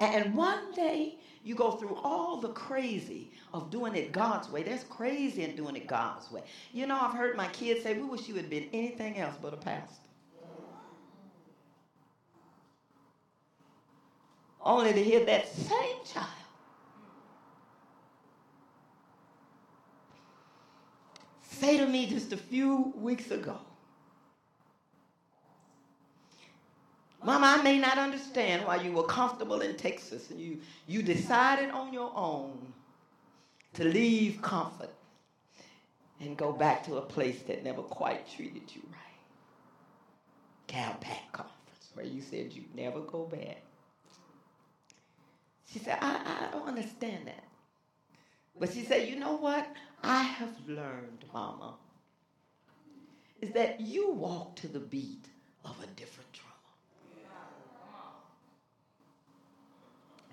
way. 0.00 0.06
And 0.06 0.34
one 0.34 0.72
day 0.74 1.16
you 1.44 1.54
go 1.54 1.72
through 1.72 1.96
all 2.02 2.36
the 2.36 2.50
crazy 2.50 3.30
of 3.52 3.70
doing 3.70 3.94
it 3.94 4.12
God's 4.12 4.48
way. 4.50 4.62
There's 4.62 4.84
crazy 4.84 5.42
in 5.42 5.56
doing 5.56 5.76
it 5.76 5.86
God's 5.86 6.30
way. 6.30 6.42
You 6.72 6.86
know, 6.86 6.98
I've 7.00 7.14
heard 7.14 7.36
my 7.36 7.48
kids 7.48 7.82
say, 7.82 7.94
we 7.94 8.02
wish 8.02 8.28
you 8.28 8.34
had 8.34 8.48
been 8.48 8.68
anything 8.72 9.18
else 9.18 9.34
but 9.40 9.54
a 9.54 9.56
pastor. 9.56 9.96
Only 14.64 14.92
to 14.92 15.02
hear 15.02 15.24
that 15.24 15.48
same 15.48 15.96
child 16.04 16.28
say 21.62 21.76
to 21.76 21.86
me 21.86 22.06
just 22.06 22.32
a 22.32 22.36
few 22.36 22.92
weeks 22.96 23.30
ago, 23.30 23.56
Mama, 27.24 27.56
I 27.58 27.62
may 27.62 27.78
not 27.78 27.98
understand 27.98 28.66
why 28.66 28.76
you 28.76 28.92
were 28.92 29.04
comfortable 29.04 29.60
in 29.60 29.76
Texas 29.76 30.30
and 30.30 30.40
you, 30.40 30.58
you 30.86 31.02
decided 31.02 31.70
on 31.70 31.92
your 31.92 32.12
own 32.14 32.72
to 33.74 33.84
leave 33.84 34.42
comfort 34.42 34.90
and 36.20 36.36
go 36.36 36.52
back 36.52 36.84
to 36.84 36.96
a 36.96 37.02
place 37.02 37.42
that 37.42 37.64
never 37.64 37.82
quite 37.82 38.28
treated 38.28 38.62
you 38.74 38.82
right. 38.90 38.98
CalPAC 40.68 41.32
conference, 41.32 41.90
where 41.94 42.06
you 42.06 42.20
said 42.20 42.52
you'd 42.52 42.74
never 42.74 43.00
go 43.00 43.24
back. 43.24 43.62
She 45.72 45.78
said, 45.78 45.98
I, 46.00 46.48
I 46.48 46.52
don't 46.52 46.68
understand 46.68 47.26
that. 47.26 47.44
But 48.58 48.72
she 48.72 48.84
said, 48.84 49.08
you 49.08 49.18
know 49.18 49.36
what? 49.36 49.66
I 50.02 50.22
have 50.22 50.54
learned, 50.68 51.24
Mama, 51.32 51.74
is 53.40 53.52
that 53.52 53.80
you 53.80 54.10
walk 54.10 54.56
to 54.56 54.68
the 54.68 54.80
beat 54.80 55.26
of 55.64 55.76
a 55.82 55.86
different 55.98 56.31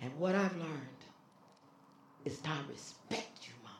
And 0.01 0.17
what 0.17 0.35
I've 0.35 0.55
learned 0.55 0.99
is 2.25 2.39
to 2.39 2.49
respect 2.69 3.47
you, 3.47 3.53
Mama, 3.63 3.77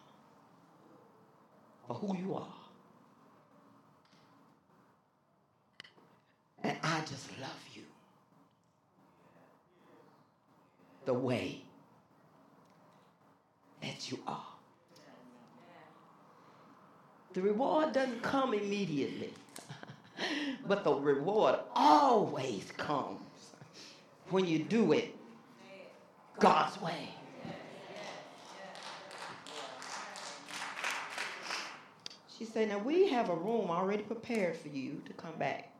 for 1.87 1.93
who 1.93 2.17
you 2.17 2.35
are. 2.35 2.53
And 6.63 6.77
I 6.83 6.99
just 7.01 7.29
love 7.39 7.63
you 7.73 7.83
the 11.05 11.13
way 11.13 11.61
that 13.81 14.11
you 14.11 14.19
are. 14.27 14.45
The 17.33 17.41
reward 17.41 17.93
doesn't 17.93 18.21
come 18.21 18.53
immediately. 18.53 19.33
but 20.67 20.83
the 20.83 20.93
reward 20.93 21.59
always 21.73 22.71
comes 22.75 23.19
when 24.29 24.45
you 24.45 24.59
do 24.59 24.91
it 24.91 25.15
God's 26.39 26.81
way. 26.81 27.09
She 32.37 32.45
said, 32.45 32.69
Now 32.69 32.79
we 32.79 33.09
have 33.09 33.29
a 33.29 33.35
room 33.35 33.69
already 33.69 34.03
prepared 34.03 34.55
for 34.55 34.69
you 34.69 35.01
to 35.05 35.13
come 35.13 35.35
back. 35.37 35.73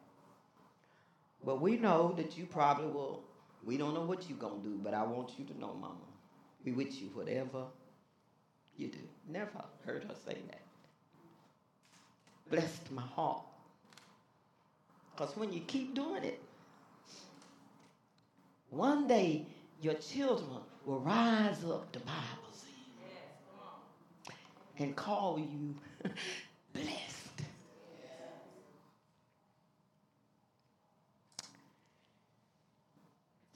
But 1.46 1.62
we 1.62 1.78
know 1.78 2.14
that 2.18 2.38
you 2.38 2.46
probably 2.46 2.88
will. 2.88 3.22
We 3.64 3.78
don't 3.78 3.94
know 3.94 4.04
what 4.04 4.30
you're 4.30 4.38
going 4.38 4.62
to 4.62 4.68
do, 4.68 4.80
but 4.84 4.94
I 4.94 5.04
want 5.04 5.32
you 5.38 5.46
to 5.46 5.60
know, 5.60 5.74
Mama, 5.74 5.96
we 6.66 6.74
with 6.74 7.02
you, 7.02 7.08
whatever 7.14 7.64
you 8.78 8.88
do. 8.88 9.00
Never 9.30 9.64
heard 9.86 10.04
her 10.04 10.16
say 10.26 10.38
that. 10.48 10.62
Blessed 12.50 12.92
my 12.92 13.02
heart. 13.02 13.42
Because 15.16 15.36
when 15.38 15.54
you 15.54 15.62
keep 15.62 15.94
doing 15.94 16.24
it, 16.24 16.42
one 18.70 19.08
day 19.08 19.46
your 19.82 19.94
children 19.96 20.62
will 20.86 21.00
rise 21.00 21.64
up, 21.64 21.92
the 21.92 22.00
Bible 22.00 22.50
says, 22.52 22.70
and 24.78 24.96
call 24.96 25.40
you 25.40 25.76
blessed. 26.74 27.16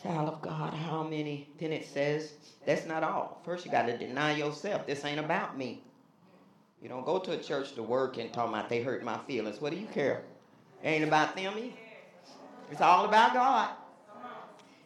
Child 0.02 0.30
of 0.30 0.42
God, 0.42 0.74
how 0.74 1.04
many? 1.04 1.48
Then 1.60 1.72
it 1.72 1.86
says, 1.86 2.34
that's 2.66 2.86
not 2.86 3.04
all. 3.04 3.42
First, 3.46 3.66
you 3.66 3.72
got 3.72 3.88
to 3.88 3.98
deny 3.98 4.36
yourself. 4.36 4.86
This 4.86 5.06
ain't 5.06 5.20
about 5.20 5.58
me. 5.58 5.82
You 6.82 6.90
don't 6.90 7.06
go 7.06 7.20
to 7.20 7.32
a 7.32 7.38
church 7.38 7.74
to 7.76 7.84
work 7.84 8.18
and 8.18 8.32
talk 8.34 8.50
about 8.50 8.68
they 8.68 8.82
hurt 8.82 9.04
my 9.04 9.18
feelings. 9.20 9.62
What 9.62 9.72
do 9.72 9.80
you 9.80 9.88
care? 9.88 10.24
It 10.84 10.88
ain't 10.90 11.06
about 11.06 11.38
them 11.38 11.54
either. 11.58 11.72
It's 12.70 12.82
all 12.82 13.06
about 13.06 13.34
God. 13.34 13.70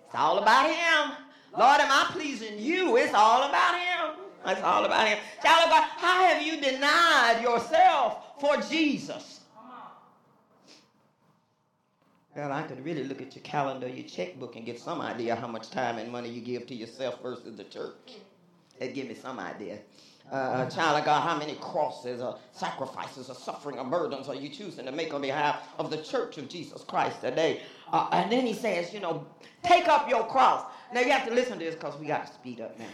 It's 0.06 0.16
all 0.16 0.38
about 0.38 0.70
Him. 0.70 1.27
Lord, 1.58 1.82
am 1.82 1.92
I 1.92 2.12
pleasing 2.12 2.60
you? 2.60 2.98
It's 2.98 3.14
all 3.16 3.44
about 3.50 3.76
Him. 3.76 4.16
It's 4.46 4.62
all 4.62 4.86
about 4.86 5.08
Him. 5.08 5.18
Child 5.42 5.64
of 5.64 5.70
God, 5.72 5.84
how 5.98 6.24
have 6.26 6.42
you 6.42 6.62
denied 6.62 7.42
yourself 7.42 8.40
for 8.40 8.58
Jesus? 8.58 9.42
Well, 12.36 12.52
I 12.52 12.62
could 12.62 12.86
really 12.86 13.04
look 13.04 13.20
at 13.20 13.36
your 13.36 13.42
calendar, 13.42 13.88
your 13.88 14.08
checkbook, 14.08 14.56
and 14.56 14.64
get 14.64 14.80
some 14.80 15.02
idea 15.02 15.36
how 15.36 15.48
much 15.48 15.72
time 15.72 15.98
and 15.98 16.12
money 16.12 16.30
you 16.30 16.42
give 16.42 16.68
to 16.68 16.76
yourself 16.76 17.20
versus 17.24 17.58
the 17.58 17.64
church. 17.64 18.18
That 18.80 18.94
give 18.94 19.08
me 19.08 19.16
some 19.16 19.40
idea. 19.40 19.80
Uh, 20.32 20.70
child 20.70 21.00
of 21.00 21.06
God, 21.06 21.22
how 21.22 21.40
many 21.40 21.56
crosses 21.56 22.22
or 22.22 22.38
sacrifices 22.52 23.30
or 23.30 23.34
suffering 23.34 23.80
or 23.80 23.86
burdens 23.86 24.28
are 24.28 24.36
you 24.36 24.50
choosing 24.50 24.86
to 24.86 24.92
make 24.92 25.14
on 25.14 25.22
behalf 25.22 25.64
of 25.80 25.90
the 25.90 25.98
church 25.98 26.38
of 26.38 26.48
Jesus 26.48 26.84
Christ 26.84 27.22
today? 27.22 27.62
Uh, 27.92 28.10
and 28.12 28.32
then 28.32 28.46
he 28.46 28.54
says, 28.54 28.94
you 28.94 29.00
know, 29.00 29.26
take 29.64 29.88
up 29.88 30.08
your 30.08 30.28
cross. 30.28 30.66
Now 30.94 31.02
you 31.02 31.12
have 31.12 31.28
to 31.28 31.34
listen 31.34 31.60
to 31.60 31.66
this 31.66 31.76
because 31.76 31.98
we 32.00 32.08
got 32.08 32.28
to 32.28 32.34
speed 32.34 32.62
up 32.62 32.78
now. 32.80 32.86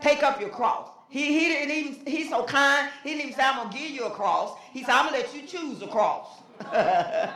Take 0.00 0.22
up 0.22 0.40
your 0.40 0.50
cross. 0.50 0.88
He, 1.08 1.38
he 1.38 1.48
didn't 1.48 1.70
even, 1.70 2.06
he's 2.06 2.30
so 2.30 2.44
kind. 2.44 2.90
He 3.02 3.10
didn't 3.10 3.22
even 3.22 3.34
say, 3.34 3.42
I'm 3.44 3.56
going 3.56 3.70
to 3.70 3.78
give 3.78 3.90
you 3.90 4.04
a 4.06 4.10
cross. 4.10 4.58
He 4.72 4.82
said, 4.82 4.90
I'm 4.90 5.08
going 5.08 5.20
to 5.20 5.26
let 5.26 5.36
you 5.36 5.46
choose 5.46 5.82
a 5.82 5.86
cross. 5.86 6.28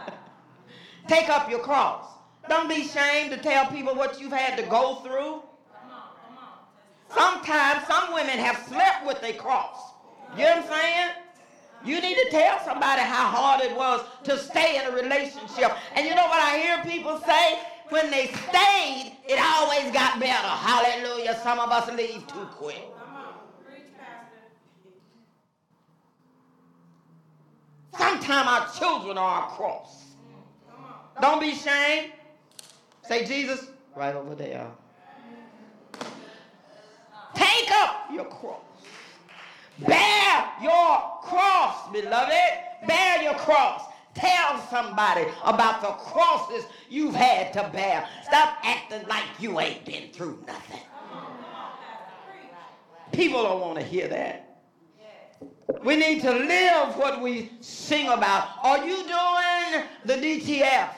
Take 1.09 1.29
up 1.29 1.51
your 1.51 1.61
cross. 1.61 2.07
Don't 2.49 2.69
be 2.69 2.83
ashamed 2.83 3.33
to 3.33 3.39
tell 3.39 3.67
people 3.67 3.95
what 3.95 4.21
you've 4.21 4.33
had 4.33 4.57
to 4.59 4.65
go 4.65 4.97
through. 4.97 5.43
Sometimes 7.15 7.87
some 7.87 8.15
women 8.15 8.39
have 8.39 8.67
slept 8.67 9.07
with 9.07 9.23
a 9.23 9.33
cross. 9.35 9.93
You 10.37 10.45
know 10.45 10.57
what 10.57 10.65
I'm 10.65 10.69
saying? 10.69 11.11
You 11.85 12.01
need 12.01 12.17
to 12.17 12.31
tell 12.31 12.59
somebody 12.65 13.03
how 13.03 13.29
hard 13.29 13.63
it 13.63 13.77
was 13.77 14.05
to 14.25 14.39
stay 14.39 14.81
in 14.81 14.93
a 14.93 14.97
relationship. 14.97 15.73
And 15.95 16.07
you 16.07 16.15
know 16.15 16.27
what 16.27 16.43
I 16.43 16.59
hear 16.59 16.83
people 16.83 17.21
say? 17.25 17.61
When 17.89 18.11
they 18.11 18.27
stayed, 18.27 19.17
it 19.29 19.39
always 19.41 19.93
got 19.93 20.19
better. 20.19 20.49
Hallelujah. 20.49 21.39
Some 21.43 21.61
of 21.61 21.71
us 21.71 21.91
leave 21.93 22.27
too 22.27 22.47
quick. 22.53 22.83
Sometimes 27.97 28.49
our 28.49 28.69
children 28.79 29.17
are 29.17 29.43
our 29.43 29.49
cross. 29.51 30.05
Don't 31.21 31.41
be 31.41 31.53
ashamed. 31.53 32.13
Say, 33.09 33.25
Jesus, 33.25 33.69
right 33.95 34.15
over 34.15 34.35
there. 34.35 34.67
Take 37.35 37.71
up 37.71 38.09
your 38.13 38.25
cross. 38.27 38.61
Bear 39.79 40.45
your 40.63 41.19
cross, 41.23 41.91
beloved. 41.93 42.87
Bear 42.87 43.23
your 43.23 43.35
cross. 43.35 43.83
Tell 44.17 44.59
somebody 44.71 45.27
about 45.45 45.83
the 45.83 45.89
crosses 45.89 46.65
you've 46.89 47.15
had 47.15 47.53
to 47.53 47.69
bear. 47.71 48.09
Stop 48.25 48.57
acting 48.63 49.07
like 49.09 49.25
you 49.39 49.61
ain't 49.61 49.85
been 49.85 50.11
through 50.11 50.43
nothing. 50.47 50.81
People 53.13 53.43
don't 53.43 53.61
want 53.61 53.79
to 53.79 53.85
hear 53.85 54.09
that. 54.09 54.63
We 55.85 55.97
need 55.97 56.23
to 56.23 56.31
live 56.31 56.97
what 56.97 57.21
we 57.21 57.53
sing 57.61 58.09
about. 58.09 58.49
Are 58.63 58.87
you 58.87 58.97
doing 58.97 59.85
the 60.07 60.15
DTF? 60.15 60.89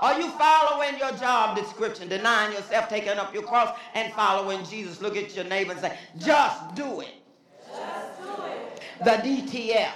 Are 0.00 0.20
you 0.20 0.28
following 0.30 0.98
your 0.98 1.12
job 1.12 1.56
description, 1.56 2.08
denying 2.08 2.52
yourself, 2.52 2.88
taking 2.88 3.10
up 3.10 3.32
your 3.32 3.44
cross, 3.44 3.78
and 3.94 4.12
following 4.14 4.64
Jesus? 4.64 5.00
Look 5.00 5.16
at 5.16 5.36
your 5.36 5.44
neighbor 5.44 5.72
and 5.72 5.80
say, 5.80 5.96
just 6.18 6.74
do 6.74 7.02
it. 7.02 7.14
Just 7.68 8.22
do 8.22 8.42
it. 8.42 8.82
The 9.04 9.10
DTF. 9.10 9.92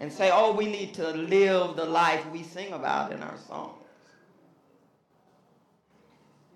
And 0.00 0.12
say, 0.12 0.30
oh, 0.32 0.52
we 0.52 0.66
need 0.66 0.94
to 0.94 1.08
live 1.10 1.76
the 1.76 1.84
life 1.84 2.24
we 2.30 2.42
sing 2.42 2.72
about 2.72 3.12
in 3.12 3.22
our 3.22 3.36
songs. 3.48 3.82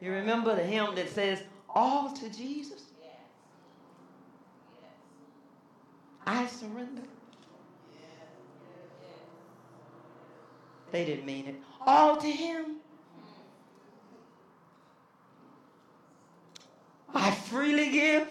You 0.00 0.12
remember 0.12 0.54
the 0.54 0.62
hymn 0.62 0.94
that 0.94 1.08
says, 1.08 1.42
all 1.68 2.12
to 2.12 2.28
Jesus? 2.28 2.82
I 6.26 6.46
surrender. 6.46 7.02
They 10.92 11.04
didn't 11.04 11.24
mean 11.24 11.46
it. 11.46 11.56
All 11.86 12.16
to 12.16 12.30
Him. 12.30 12.76
I 17.14 17.30
freely 17.30 17.90
give. 17.90 18.28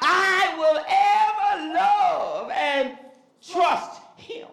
I 0.00 0.54
will 0.58 0.78
ever 0.88 1.29
love 1.56 2.50
and 2.50 2.96
trust 3.46 4.00
Him. 4.16 4.46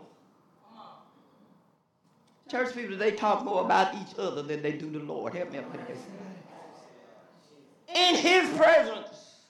Church 2.49 2.73
people, 2.73 2.95
they 2.95 3.11
talk 3.11 3.43
more 3.43 3.61
about 3.61 3.93
each 3.95 4.17
other 4.17 4.41
than 4.41 4.61
they 4.61 4.71
do 4.71 4.89
the 4.89 4.99
Lord. 4.99 5.33
Help 5.33 5.51
me 5.51 5.59
up 5.59 5.71
with 5.71 5.85
this. 5.87 5.99
In 7.93 8.15
His 8.15 8.49
presence, 8.57 9.41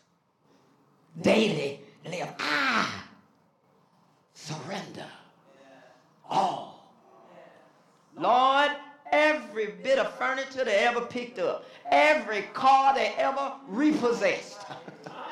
daily 1.21 1.79
live. 2.05 2.33
I 2.39 2.89
surrender 4.33 5.05
all. 6.29 6.91
Lord, 8.17 8.71
every 9.11 9.67
bit 9.83 9.99
of 9.99 10.11
furniture 10.17 10.65
they 10.65 10.79
ever 10.79 11.01
picked 11.01 11.39
up, 11.39 11.65
every 11.91 12.43
car 12.53 12.95
they 12.95 13.13
ever 13.17 13.53
repossessed. 13.67 14.59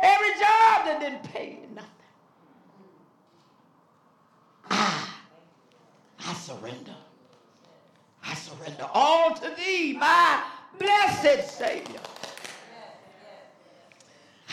every 0.00 0.30
job 0.32 0.84
that 0.86 0.98
didn't 1.00 1.22
pay 1.24 1.58
nothing. 1.74 1.90
I, 4.70 5.08
I 6.20 6.34
surrender. 6.34 6.94
I 8.24 8.34
surrender 8.34 8.88
all 8.92 9.34
to 9.34 9.52
thee, 9.56 9.96
my 9.98 10.42
blessed 10.78 11.56
Savior. 11.56 12.00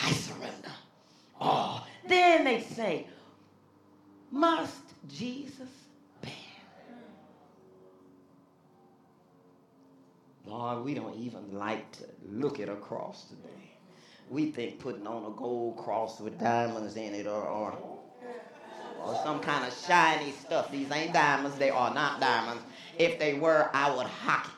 I 0.02 0.10
surrender 0.12 0.72
all. 1.40 1.86
Then 2.06 2.44
they 2.44 2.60
say, 2.60 3.06
must 4.30 4.80
Jesus 5.08 5.68
bear? 6.22 6.32
Lord, 10.46 10.84
we 10.84 10.94
don't 10.94 11.16
even 11.16 11.58
like 11.58 11.90
to 11.92 12.04
look 12.30 12.60
at 12.60 12.68
a 12.68 12.76
cross 12.76 13.24
today. 13.24 13.75
We 14.28 14.50
think 14.50 14.80
putting 14.80 15.06
on 15.06 15.24
a 15.24 15.30
gold 15.36 15.76
cross 15.76 16.20
with 16.20 16.38
diamonds 16.40 16.96
in 16.96 17.14
it 17.14 17.26
or, 17.26 17.42
or, 17.42 17.78
or 19.04 19.20
some 19.22 19.40
kind 19.40 19.64
of 19.64 19.72
shiny 19.86 20.32
stuff. 20.32 20.70
These 20.72 20.90
ain't 20.90 21.12
diamonds. 21.12 21.56
They 21.58 21.70
are 21.70 21.94
not 21.94 22.20
diamonds. 22.20 22.62
If 22.98 23.18
they 23.18 23.34
were, 23.34 23.70
I 23.72 23.94
would 23.94 24.06
hock 24.06 24.46
it. 24.46 24.52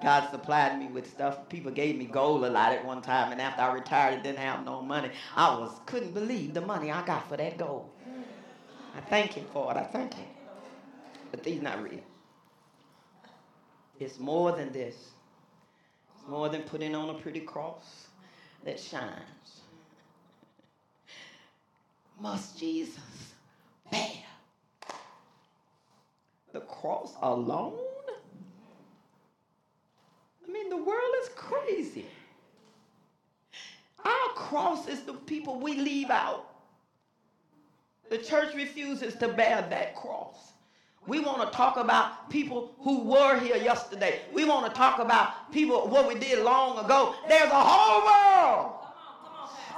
God 0.00 0.30
supplied 0.30 0.78
me 0.78 0.86
with 0.86 1.10
stuff. 1.10 1.48
People 1.48 1.72
gave 1.72 1.96
me 1.96 2.04
gold 2.04 2.44
a 2.44 2.50
lot 2.50 2.72
at 2.72 2.84
one 2.84 3.02
time, 3.02 3.32
and 3.32 3.40
after 3.40 3.62
I 3.62 3.72
retired 3.72 4.14
and 4.14 4.22
didn't 4.22 4.38
have 4.38 4.64
no 4.64 4.80
money, 4.80 5.10
I 5.34 5.58
was 5.58 5.72
couldn't 5.86 6.14
believe 6.14 6.54
the 6.54 6.60
money 6.60 6.92
I 6.92 7.04
got 7.04 7.28
for 7.28 7.36
that 7.36 7.58
gold. 7.58 7.90
I 8.96 9.00
thank 9.00 9.32
him 9.32 9.46
for 9.52 9.72
it. 9.72 9.76
I 9.76 9.84
thank 9.84 10.14
him. 10.14 10.26
But 11.30 11.42
these 11.42 11.60
not 11.60 11.82
real. 11.82 12.00
It's 14.00 14.18
more 14.18 14.52
than 14.52 14.72
this. 14.72 14.94
It's 16.14 16.28
more 16.28 16.48
than 16.48 16.62
putting 16.62 16.94
on 16.94 17.10
a 17.10 17.14
pretty 17.14 17.40
cross 17.40 18.08
that 18.64 18.78
shines. 18.78 19.62
Must 22.20 22.58
Jesus 22.58 22.98
bear 23.90 24.10
the 26.52 26.60
cross 26.60 27.14
alone? 27.22 27.78
I 30.46 30.50
mean, 30.50 30.70
the 30.70 30.76
world 30.76 31.14
is 31.22 31.28
crazy. 31.36 32.06
Our 34.04 34.28
cross 34.34 34.88
is 34.88 35.02
the 35.02 35.12
people 35.12 35.60
we 35.60 35.78
leave 35.78 36.10
out. 36.10 36.46
The 38.10 38.18
church 38.18 38.54
refuses 38.54 39.14
to 39.16 39.28
bear 39.28 39.66
that 39.68 39.94
cross. 39.94 40.52
We 41.08 41.20
want 41.20 41.40
to 41.40 41.56
talk 41.56 41.78
about 41.78 42.28
people 42.28 42.74
who 42.80 43.00
were 43.04 43.40
here 43.40 43.56
yesterday. 43.56 44.20
We 44.30 44.44
want 44.44 44.66
to 44.66 44.72
talk 44.76 44.98
about 44.98 45.50
people, 45.50 45.88
what 45.88 46.06
we 46.06 46.14
did 46.16 46.44
long 46.44 46.84
ago. 46.84 47.14
There's 47.26 47.50
a 47.50 47.54
whole 47.54 48.04
world. 48.04 48.74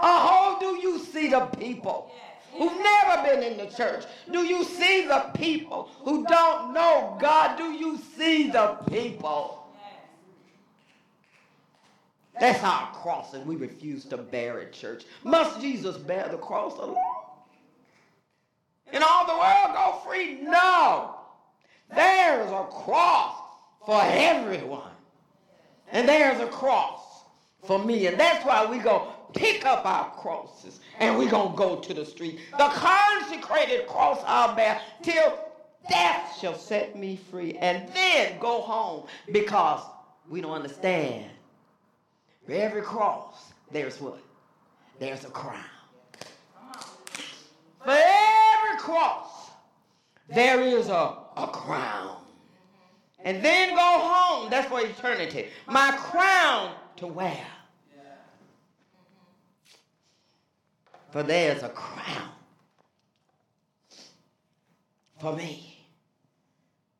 A 0.02 0.18
whole, 0.18 0.58
do 0.58 0.80
you 0.82 0.98
see 0.98 1.28
the 1.28 1.42
people 1.46 2.10
who've 2.54 2.82
never 2.82 3.22
been 3.22 3.44
in 3.44 3.58
the 3.58 3.66
church? 3.66 4.06
Do 4.32 4.40
you 4.40 4.64
see 4.64 5.06
the 5.06 5.30
people 5.34 5.88
who 6.00 6.26
don't 6.26 6.74
know 6.74 7.16
God? 7.20 7.56
Do 7.56 7.70
you 7.74 8.00
see 8.16 8.50
the 8.50 8.78
people? 8.90 9.68
That's 12.40 12.64
our 12.64 12.90
cross, 12.92 13.34
and 13.34 13.46
we 13.46 13.54
refuse 13.54 14.04
to 14.06 14.16
bear 14.16 14.58
it, 14.58 14.72
church. 14.72 15.04
Must 15.22 15.60
Jesus 15.60 15.96
bear 15.96 16.26
the 16.28 16.38
cross 16.38 16.76
alone? 16.76 16.96
And 18.92 19.04
all 19.04 19.26
the 19.26 19.38
world 19.38 19.76
go 19.76 20.10
free? 20.10 20.40
No. 20.40 21.18
There's 21.94 22.50
a 22.50 22.64
cross 22.70 23.36
for 23.84 24.00
everyone. 24.02 24.90
And 25.92 26.08
there's 26.08 26.40
a 26.40 26.46
cross 26.46 27.24
for 27.64 27.78
me. 27.78 28.06
And 28.06 28.18
that's 28.18 28.44
why 28.44 28.64
we 28.66 28.78
go 28.78 29.12
pick 29.34 29.64
up 29.64 29.84
our 29.86 30.10
crosses 30.12 30.80
and 30.98 31.16
we're 31.16 31.30
going 31.30 31.52
to 31.52 31.56
go 31.56 31.76
to 31.76 31.94
the 31.94 32.04
street. 32.04 32.40
The 32.52 32.68
consecrated 32.68 33.86
cross 33.86 34.22
I'll 34.26 34.54
bear 34.54 34.80
till 35.02 35.38
death 35.88 36.36
shall 36.38 36.56
set 36.56 36.96
me 36.96 37.18
free. 37.30 37.54
And 37.54 37.88
then 37.94 38.38
go 38.38 38.60
home 38.60 39.06
because 39.32 39.82
we 40.28 40.40
don't 40.40 40.52
understand. 40.52 41.30
For 42.46 42.52
every 42.52 42.82
cross, 42.82 43.52
there's 43.70 44.00
what? 44.00 44.18
There's 44.98 45.24
a 45.24 45.30
crown. 45.30 45.64
For 47.84 47.90
every 47.90 48.78
cross, 48.78 49.50
there 50.28 50.60
is 50.60 50.88
a, 50.88 51.16
a 51.42 51.48
crown. 51.48 52.16
Mm-hmm. 52.16 53.22
And 53.24 53.44
then 53.44 53.74
go 53.74 53.98
home. 53.98 54.50
That's 54.50 54.68
for 54.68 54.80
eternity. 54.80 55.48
My 55.66 55.92
crown 55.92 56.74
to 56.96 57.06
wear. 57.06 57.46
Mm-hmm. 57.94 58.08
For 61.10 61.22
there's 61.22 61.62
a 61.62 61.68
crown 61.70 62.30
for 65.18 65.36
me. 65.36 65.78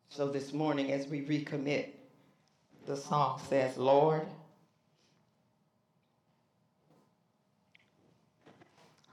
So 0.08 0.28
this 0.28 0.52
morning, 0.52 0.92
as 0.92 1.06
we 1.06 1.22
recommit, 1.22 1.86
the 2.86 2.96
song 2.96 3.40
says, 3.48 3.78
Lord, 3.78 4.26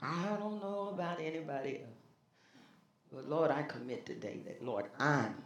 I 0.02 0.36
don't 0.38 0.60
know 0.60 0.90
about 0.92 1.20
anybody 1.20 1.80
else. 1.82 1.97
But 3.12 3.28
Lord, 3.28 3.50
I 3.50 3.62
commit 3.62 4.06
today 4.06 4.40
that, 4.46 4.64
Lord, 4.64 4.86
I'm 4.98 5.36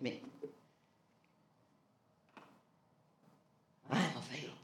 me. 0.00 0.22
I'm 3.90 4.00
available. 4.16 4.55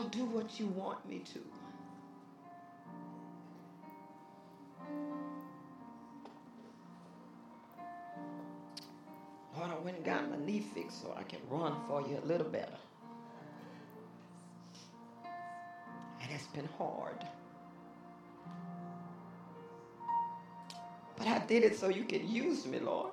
I'll 0.00 0.08
do 0.08 0.24
what 0.24 0.58
you 0.58 0.66
want 0.68 1.06
me 1.06 1.18
to. 1.34 1.40
Lord, 9.58 9.70
I 9.70 9.78
went 9.84 9.96
and 9.98 10.06
got 10.06 10.30
my 10.30 10.38
knee 10.38 10.60
fixed 10.60 11.02
so 11.02 11.14
I 11.18 11.22
can 11.24 11.40
run 11.50 11.74
for 11.86 12.00
you 12.00 12.18
a 12.18 12.26
little 12.26 12.48
better. 12.48 12.78
And 16.22 16.30
it's 16.30 16.46
been 16.46 16.68
hard. 16.78 17.22
But 21.18 21.26
I 21.26 21.40
did 21.40 21.62
it 21.62 21.78
so 21.78 21.90
you 21.90 22.04
can 22.04 22.26
use 22.26 22.64
me, 22.64 22.78
Lord. 22.78 23.10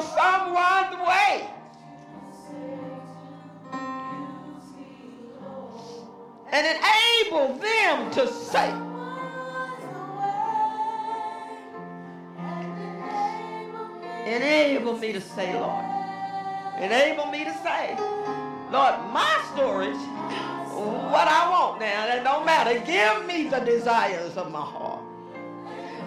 Show 0.00 0.06
someone 0.16 1.06
way. 1.06 1.48
And 6.52 6.66
enable 6.66 7.58
them 7.58 8.10
to 8.12 8.26
say, 8.32 8.72
Enable 14.26 14.96
me 14.98 15.12
to 15.12 15.20
say, 15.20 15.54
Lord. 15.54 15.84
Enable 16.78 17.26
me 17.26 17.44
to 17.44 17.52
say, 17.62 17.96
Lord, 18.70 18.94
my 19.12 19.42
storage, 19.52 19.96
what 19.96 21.26
I 21.26 21.50
want 21.50 21.80
now, 21.80 22.06
that 22.06 22.22
don't 22.22 22.46
matter. 22.46 22.78
Give 22.86 23.26
me 23.26 23.48
the 23.48 23.58
desires 23.60 24.36
of 24.36 24.52
my 24.52 24.60
heart. 24.60 24.89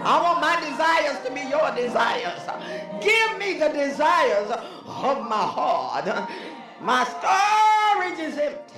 I 0.05 0.21
want 0.21 0.41
my 0.41 0.59
desires 0.59 1.17
to 1.25 1.31
be 1.31 1.47
your 1.49 1.73
desires. 1.75 2.41
Give 3.01 3.37
me 3.37 3.57
the 3.57 3.69
desires 3.69 4.51
of 4.51 5.27
my 5.29 5.45
heart. 5.55 6.05
My 6.81 7.05
storage 7.05 8.19
is 8.19 8.37
empty. 8.37 8.73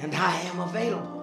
And 0.00 0.14
I 0.14 0.40
am 0.42 0.60
available. 0.60 1.17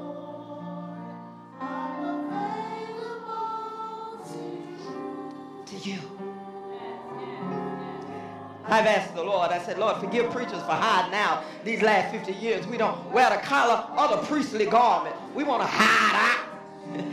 I've 8.76 8.88
asked 8.88 9.16
the 9.16 9.24
Lord, 9.24 9.52
I 9.52 9.60
said, 9.60 9.80
Lord, 9.80 10.02
forgive 10.02 10.30
preachers 10.32 10.62
for 10.64 10.74
hiding 10.74 11.14
out 11.14 11.46
these 11.64 11.82
last 11.82 12.12
50 12.12 12.34
years. 12.34 12.68
We 12.68 12.76
don't 12.76 13.10
wear 13.10 13.30
the 13.30 13.38
collar 13.38 13.88
or 13.98 14.18
the 14.18 14.28
priestly 14.28 14.66
garment. 14.66 15.16
We 15.34 15.46
want 15.46 15.62
to 15.62 15.68
hide 15.72 16.36
out. 16.36 17.06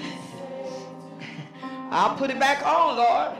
I'll 1.92 2.16
put 2.16 2.30
it 2.30 2.40
back 2.40 2.66
on, 2.66 2.96
Lord. 2.96 3.38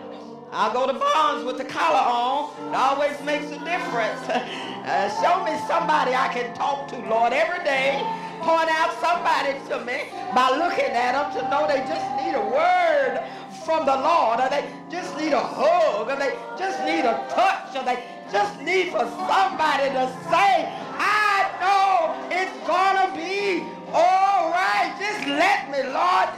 I'll 0.52 0.72
go 0.72 0.86
to 0.86 0.96
Barnes 0.96 1.44
with 1.44 1.58
the 1.58 1.64
collar 1.64 1.98
on. 1.98 2.70
It 2.70 2.76
always 2.76 3.20
makes 3.22 3.46
a 3.46 3.58
difference. 3.64 4.20
Uh, 4.82 5.08
show 5.22 5.44
me 5.44 5.56
somebody 5.68 6.12
I 6.12 6.26
can 6.34 6.52
talk 6.56 6.88
to, 6.88 6.98
Lord, 7.08 7.32
every 7.32 7.62
day. 7.62 8.02
Point 8.40 8.68
out 8.68 8.90
somebody 8.98 9.54
to 9.68 9.78
me 9.86 10.10
by 10.34 10.50
looking 10.50 10.90
at 10.90 11.12
them 11.14 11.30
to 11.38 11.48
know 11.48 11.68
they 11.68 11.86
just 11.86 12.02
need 12.18 12.34
a 12.34 12.42
word 12.50 13.22
from 13.64 13.86
the 13.86 13.94
Lord, 13.94 14.40
or 14.40 14.48
they 14.48 14.68
just 14.90 15.16
need 15.16 15.32
a 15.32 15.40
hug, 15.40 16.10
or 16.10 16.16
they 16.16 16.36
just 16.58 16.80
need 16.84 17.04
a 17.06 17.14
touch, 17.30 17.76
or 17.76 17.84
they 17.84 18.02
just 18.32 18.60
need 18.62 18.90
for 18.90 19.04
somebody 19.28 19.90
to 19.90 20.08
say, 20.32 20.72
I 20.96 21.52
know 21.60 22.26
it's 22.30 22.56
gonna 22.66 23.14
be 23.14 23.62
all 23.92 24.50
right. 24.50 24.96
Just 24.98 25.28
let 25.28 25.70
me, 25.70 25.82
Lord, 25.92 26.28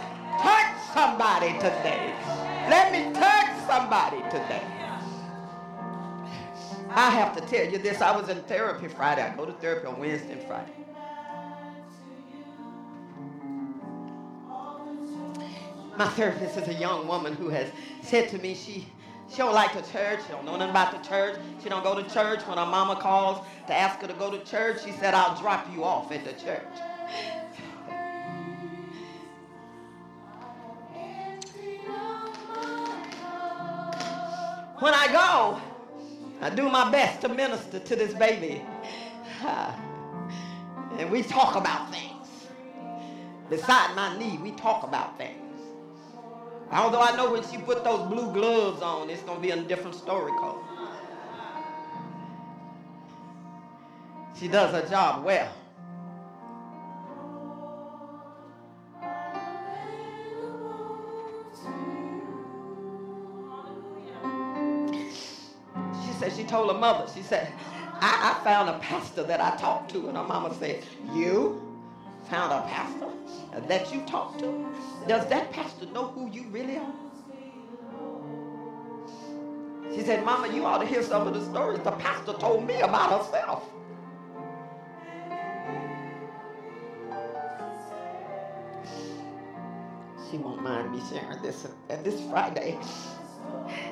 touch 0.43 0.75
somebody 0.93 1.53
today. 1.55 2.13
Let 2.69 2.93
me 2.93 3.13
touch 3.15 3.49
somebody 3.67 4.23
today. 4.31 4.63
I 6.91 7.11
have 7.11 7.37
to 7.37 7.41
tell 7.43 7.71
you 7.71 7.79
this. 7.79 8.01
I 8.01 8.17
was 8.17 8.29
in 8.29 8.41
therapy 8.43 8.89
Friday. 8.89 9.23
I 9.23 9.35
go 9.37 9.47
to 9.47 9.53
therapy 9.53 9.87
on 9.87 9.99
Wednesday 9.99 10.33
and 10.33 10.43
Friday. 10.43 10.73
My 15.97 16.09
therapist 16.09 16.57
is 16.57 16.69
a 16.69 16.75
young 16.75 17.07
woman 17.07 17.35
who 17.35 17.49
has 17.51 17.69
said 18.03 18.29
to 18.31 18.39
me 18.39 18.55
she 18.55 18.89
she 19.31 19.39
don't 19.39 19.55
like 19.55 19.73
the 19.73 19.83
church. 19.93 20.21
She 20.27 20.33
don't 20.33 20.45
know 20.45 20.57
nothing 20.57 20.71
about 20.71 21.03
the 21.03 21.09
church. 21.09 21.39
She 21.63 21.69
don't 21.69 21.83
go 21.83 22.01
to 22.01 22.09
church. 22.11 22.41
When 22.47 22.59
her 22.59 22.67
mama 22.67 22.97
calls 22.97 23.45
to 23.67 23.75
ask 23.75 24.01
her 24.01 24.07
to 24.07 24.15
go 24.15 24.31
to 24.31 24.45
church, 24.45 24.85
she 24.85 24.93
said, 24.93 25.15
I'll 25.15 25.41
drop 25.41 25.67
you 25.73 25.85
off 25.85 26.13
at 26.13 26.25
the 26.25 26.33
church. 26.33 26.63
When 34.79 34.93
I 34.93 35.07
go, 35.13 35.61
I 36.41 36.51
do 36.51 36.69
my 36.69 36.91
best 36.91 37.23
to 37.23 37.29
minister 37.29 37.79
to 37.79 37.97
this 37.97 38.15
baby. 38.15 38.63
And 40.99 41.11
we 41.11 41.25
talk 41.25 41.57
about 41.57 41.91
things. 41.93 42.29
Beside 43.51 43.97
my 43.97 44.17
knee, 44.17 44.39
we 44.39 44.53
talk 44.53 44.85
about 44.85 45.19
things. 45.19 45.44
Although 46.75 47.03
I 47.03 47.15
know 47.17 47.31
when 47.31 47.49
she 47.49 47.59
put 47.59 47.85
those 47.85 48.09
blue 48.09 48.33
gloves 48.33 48.83
on, 48.83 49.09
it's 49.09 49.23
going 49.23 49.37
to 49.37 49.43
be 49.43 49.53
a 49.53 49.63
different 49.63 49.95
story, 49.95 50.33
Cole. 50.33 50.59
She 54.37 54.49
does 54.49 54.73
her 54.73 54.89
job 54.91 55.25
well. 55.25 55.53
She 66.05 66.13
said 66.19 66.33
she 66.33 66.43
told 66.43 66.73
her 66.73 66.79
mother, 66.79 67.07
she 67.15 67.23
said, 67.23 67.53
I, 68.01 68.35
I 68.35 68.45
found 68.45 68.69
a 68.69 68.79
pastor 68.81 69.23
that 69.23 69.41
I 69.41 69.55
talked 69.57 69.93
to. 69.93 70.09
And 70.09 70.17
her 70.17 70.25
mama 70.25 70.53
said, 70.59 70.83
You 71.15 71.79
found 72.29 72.53
a 72.53 72.67
pastor 72.69 73.14
that 73.61 73.93
you 73.93 74.01
talk 74.03 74.39
to? 74.39 74.67
Does 75.07 75.27
that 75.29 75.53
pastor 75.53 75.87
know 75.87 76.09
who 76.09 76.31
you 76.31 76.49
really 76.49 76.77
are? 76.77 76.93
She 79.95 80.03
said, 80.03 80.25
Mama, 80.25 80.53
you 80.53 80.65
ought 80.65 80.79
to 80.79 80.87
hear 80.87 81.03
some 81.03 81.27
of 81.29 81.35
the 81.35 81.45
stories 81.45 81.81
the 81.81 81.93
pastor 81.93 82.33
told 82.33 82.67
me 82.67 82.81
about 82.81 83.23
herself. 83.23 83.69
She 90.31 90.39
won't 90.39 90.63
mind 90.63 90.91
me 90.91 91.01
sharing 91.09 91.41
this. 91.43 91.67
And 91.89 92.05
this 92.05 92.21
Friday, 92.29 92.77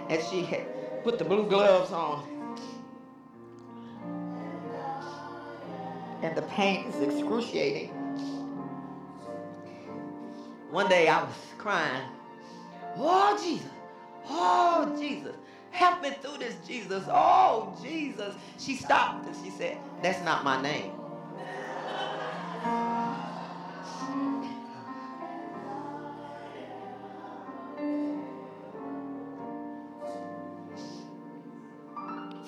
and 0.09 0.21
she 0.29 0.43
had 0.43 0.67
put 1.05 1.19
the 1.19 1.25
blue 1.25 1.49
gloves 1.49 1.93
on. 1.93 2.27
And 6.23 6.37
the 6.37 6.43
pain 6.43 6.87
is 6.87 7.01
excruciating. 7.01 8.02
One 10.73 10.89
day 10.89 11.07
I 11.07 11.23
was 11.23 11.35
crying. 11.59 12.03
Oh, 12.97 13.39
Jesus. 13.45 13.69
Oh, 14.31 14.97
Jesus. 14.99 15.37
Help 15.71 16.01
me 16.01 16.13
through 16.23 16.39
this, 16.39 16.57
Jesus. 16.67 17.05
Oh, 17.11 17.77
Jesus. 17.83 18.35
She 18.59 18.77
stopped 18.77 19.27
and 19.27 19.37
she 19.45 19.51
said, 19.51 19.77
That's 20.03 20.25
not 20.25 20.45
my 20.45 20.63
name. 20.63 20.93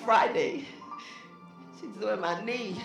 Friday, 0.03 0.65
she's 1.79 2.03
on 2.03 2.21
my 2.21 2.43
knee. 2.43 2.75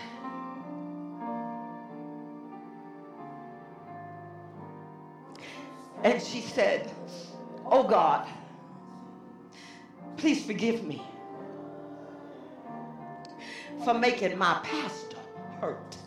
And 6.04 6.22
she 6.22 6.42
said, 6.42 6.92
Oh 7.66 7.84
God, 7.84 8.26
please 10.16 10.44
forgive 10.44 10.84
me 10.84 11.02
for 13.84 13.94
making 13.94 14.38
my 14.38 14.60
pastor 14.64 15.18
hurt. 15.60 15.99